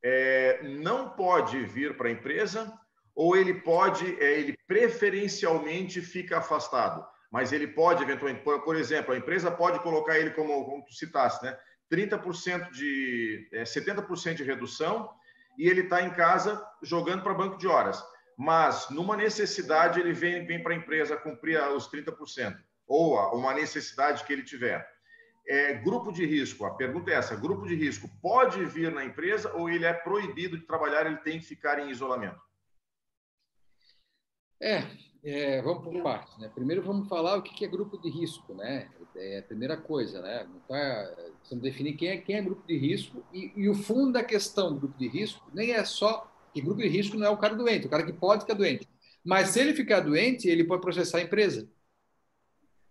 [0.03, 2.77] é, não pode vir para a empresa
[3.15, 7.07] ou ele pode, é, ele preferencialmente fica afastado?
[7.31, 10.93] Mas ele pode, eventualmente, por, por exemplo, a empresa pode colocar ele como, como tu
[10.93, 11.57] citaste, né?
[11.91, 15.09] 30% de, é, 70% de redução
[15.57, 18.03] e ele está em casa jogando para banco de horas.
[18.37, 22.57] Mas, numa necessidade, ele vem, vem para a empresa cumprir os 30%,
[22.87, 24.87] ou uma necessidade que ele tiver.
[25.45, 29.51] É, grupo de risco, a pergunta é essa: grupo de risco pode vir na empresa
[29.53, 32.39] ou ele é proibido de trabalhar, ele tem que ficar em isolamento?
[34.61, 34.83] É,
[35.23, 36.37] é, vamos por partes.
[36.37, 36.49] Né?
[36.53, 38.89] Primeiro vamos falar o que é grupo de risco, né?
[39.15, 40.47] É a primeira coisa, né?
[40.67, 44.23] Tá, precisamos definir quem é, quem é grupo de risco e, e, o fundo da
[44.23, 47.37] questão do grupo de risco nem é só que grupo de risco não é o
[47.37, 48.87] cara doente, o cara que pode ficar doente.
[49.23, 51.69] Mas se ele ficar doente, ele pode processar a empresa.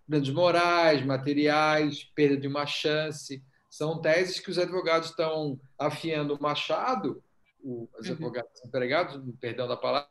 [0.06, 6.42] Danos morais, materiais, perda de uma chance, são teses que os advogados estão afiando o
[6.42, 7.22] machado,
[7.62, 8.12] os uhum.
[8.12, 8.68] advogados uhum.
[8.68, 10.08] empregados, perdão da palavra,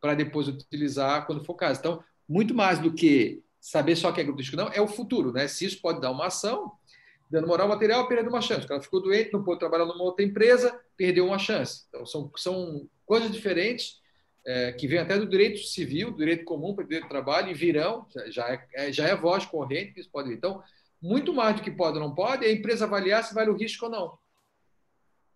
[0.00, 1.80] para depois utilizar quando for caso.
[1.80, 4.88] Então, muito mais do que saber só que é grupo de risco, não, é o
[4.88, 5.46] futuro, né?
[5.48, 6.72] Se isso pode dar uma ação,
[7.28, 8.64] dando moral material, perdendo uma chance.
[8.64, 11.84] O cara ficou doente, não pôde trabalhar numa outra empresa, perdeu uma chance.
[11.88, 14.00] Então, são, são coisas diferentes
[14.46, 17.50] é, que vêm até do direito civil, do direito comum para o direito do trabalho,
[17.50, 20.36] e virão, já é, é, já é voz corrente que isso pode vir.
[20.36, 20.62] Então,
[21.00, 23.56] muito mais do que pode ou não pode, é a empresa avaliar se vale o
[23.56, 24.18] risco ou não.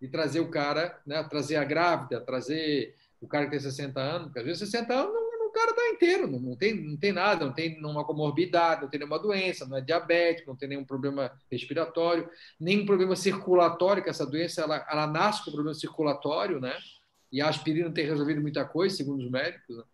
[0.01, 4.27] E trazer o cara, né, trazer a grávida, trazer o cara que tem 60 anos,
[4.27, 5.15] porque às vezes 60 anos
[5.45, 8.89] o cara está inteiro, não, não, tem, não tem nada, não tem nenhuma comorbidade, não
[8.89, 12.29] tem nenhuma doença, não é diabético, não tem nenhum problema respiratório,
[12.59, 16.77] nenhum problema circulatório, que essa doença ela, ela nasce com problema circulatório, né?
[17.31, 19.77] E a aspirina tem resolvido muita coisa, segundo os médicos.
[19.77, 19.85] Né?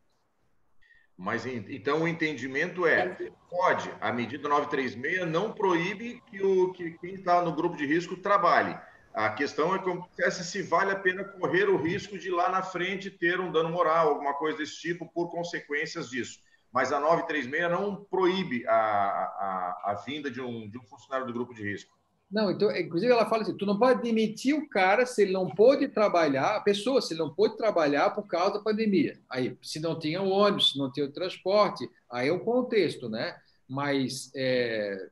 [1.17, 7.15] Mas então o entendimento é, pode, a medida 936 não proíbe que, o, que quem
[7.15, 8.79] está no grupo de risco trabalhe.
[9.13, 13.11] A questão é como se vale a pena correr o risco de lá na frente
[13.11, 16.39] ter um dano moral, alguma coisa desse tipo, por consequências disso.
[16.73, 21.33] Mas a 936 não proíbe a, a, a vinda de um, de um funcionário do
[21.33, 21.99] grupo de risco.
[22.31, 25.49] Não, então, inclusive ela fala assim: tu não pode demitir o cara se ele não
[25.49, 29.19] pôde trabalhar, a pessoa, se ele não pôde trabalhar por causa da pandemia.
[29.29, 33.09] Aí, se não tinha o ônibus, se não tinha o transporte, aí é o contexto,
[33.09, 33.37] né?
[33.69, 35.09] Mas é,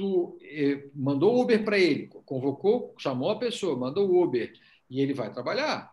[0.00, 4.50] tu é, mandou o Uber para ele, convocou, chamou a pessoa, mandou o Uber
[4.88, 5.92] e ele vai trabalhar.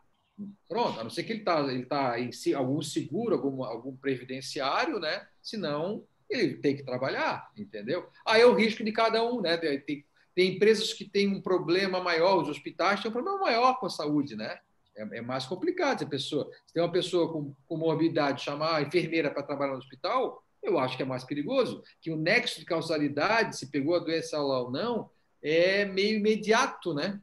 [0.70, 4.98] Pronto, a não ser que ele está ele tá em algum seguro, algum, algum previdenciário,
[4.98, 5.28] né?
[5.42, 8.08] Senão ele tem que trabalhar, entendeu?
[8.26, 9.58] Aí é o risco de cada um, né?
[9.58, 13.88] Tem, tem empresas que têm um problema maior, os hospitais têm um problema maior com
[13.88, 14.58] a saúde, né?
[14.96, 16.00] É, é mais complicado.
[16.00, 19.74] Se, a pessoa, se tem uma pessoa com, com morbidade chamar a enfermeira para trabalhar
[19.74, 21.84] no hospital, eu acho que é mais perigoso.
[22.02, 25.10] Que o nexo de causalidade, se pegou a doença lá ou não,
[25.42, 27.22] é meio imediato, né?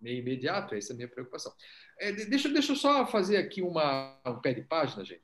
[0.00, 1.52] Meio imediato, essa é a minha preocupação.
[1.98, 5.22] É, deixa, deixa eu só fazer aqui uma, um pé de página, gente.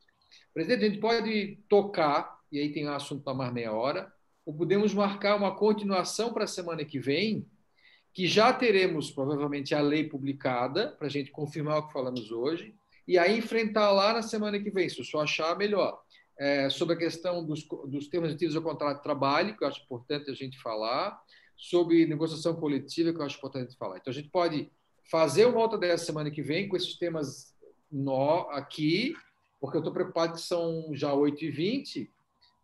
[0.55, 4.13] Presidente, a gente pode tocar, e aí tem um assunto para mais meia hora,
[4.45, 7.47] ou podemos marcar uma continuação para a semana que vem,
[8.13, 12.75] que já teremos provavelmente a lei publicada, para a gente confirmar o que falamos hoje,
[13.07, 16.01] e aí enfrentar lá na semana que vem, se o senhor achar melhor.
[16.41, 19.83] É, sobre a questão dos, dos termos relativos ao contrato de trabalho, que eu acho
[19.83, 21.21] importante a gente falar,
[21.55, 23.99] sobre negociação coletiva, que eu acho importante a gente falar.
[23.99, 24.73] Então, a gente pode
[25.11, 27.55] fazer uma outra dessa semana que vem com esses temas
[27.93, 29.15] nó aqui,
[29.61, 32.09] porque eu estou preocupado que são já 8h20,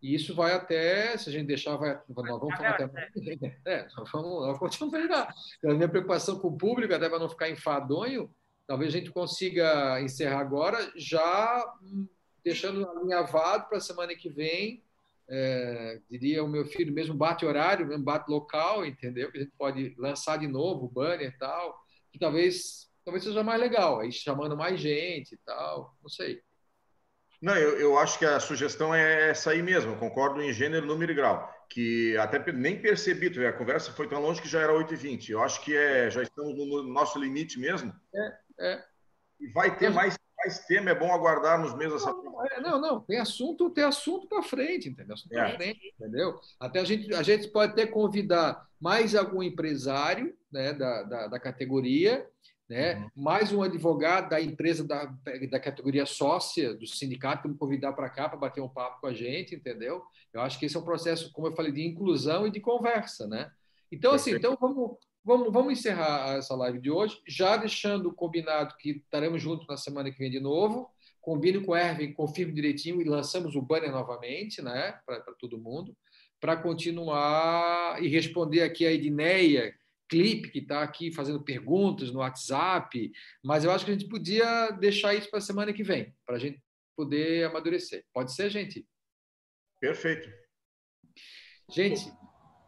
[0.02, 2.86] e isso vai até, se a gente deixar, vai, nós vamos falar até.
[3.66, 5.34] É, nós vamos, nós continuamos a
[5.64, 8.30] A minha preocupação com o público, até para não ficar enfadonho,
[8.66, 11.64] talvez a gente consiga encerrar agora, já
[12.46, 14.84] deixando alinhavado para a semana que vem.
[15.28, 19.32] É, diria o meu filho, mesmo bate horário, mesmo bate local, entendeu?
[19.32, 21.76] Que a gente pode lançar de novo o banner e tal,
[22.12, 26.40] que talvez, talvez seja mais legal, aí chamando mais gente e tal, não sei.
[27.42, 31.10] Não, eu, eu acho que a sugestão é essa aí mesmo, concordo em gênero, número
[31.10, 35.30] e grau, que até nem percebi, a conversa foi tão longe que já era 8h20.
[35.30, 37.92] Eu acho que é, já estamos no nosso limite mesmo.
[38.14, 38.84] É, é.
[39.40, 40.16] E vai ter mais,
[40.46, 42.12] mais tema, é bom aguardarmos mesmo essa.
[42.12, 45.14] Não, é, não, não, tem assunto, tem assunto para frente, entendeu?
[45.14, 45.56] Assunto é.
[45.56, 46.38] frente, entendeu?
[46.60, 51.40] Até a gente, a gente pode até convidar mais algum empresário né, da, da, da
[51.40, 52.26] categoria
[52.68, 52.96] né?
[52.96, 53.10] Uhum.
[53.14, 55.04] Mais um advogado da empresa da,
[55.48, 59.06] da categoria sócia do sindicato que me convidar para cá para bater um papo com
[59.06, 60.02] a gente, entendeu?
[60.32, 63.28] Eu acho que esse é um processo, como eu falei, de inclusão e de conversa,
[63.28, 63.52] né?
[63.90, 64.96] Então, assim, então vamos,
[65.26, 70.10] vamos, vamos encerrar essa live de hoje, já deixando combinado que estaremos juntos na semana
[70.10, 70.88] que vem de novo.
[71.20, 75.00] Combine com o Erwin, confirme direitinho e lançamos o banner novamente, né?
[75.04, 75.96] Para todo mundo,
[76.40, 79.74] para continuar e responder aqui a Edneia,
[80.08, 83.10] Clipe, que está aqui fazendo perguntas no WhatsApp,
[83.42, 86.36] mas eu acho que a gente podia deixar isso para a semana que vem, para
[86.36, 86.62] a gente
[86.96, 88.04] poder amadurecer.
[88.14, 88.86] Pode ser, gente?
[89.80, 90.30] Perfeito.
[91.68, 92.08] Gente,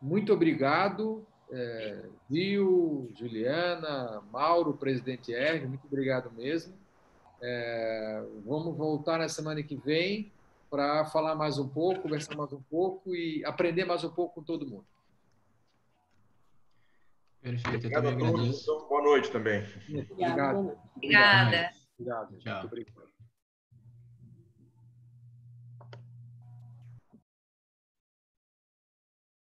[0.03, 1.28] muito obrigado.
[1.51, 6.75] É, Rio, Juliana, Mauro, presidente R, muito obrigado mesmo.
[7.41, 10.31] É, vamos voltar na semana que vem
[10.71, 14.43] para falar mais um pouco, conversar mais um pouco e aprender mais um pouco com
[14.43, 14.87] todo mundo.
[17.41, 18.87] Perfeito, eu também agradeço.
[18.89, 19.65] Boa noite também.
[20.11, 20.77] Obrigada.
[20.97, 21.71] Obrigada.
[21.99, 22.39] Obrigado.
[22.39, 22.53] Tchau.
[22.55, 23.08] Muito obrigado.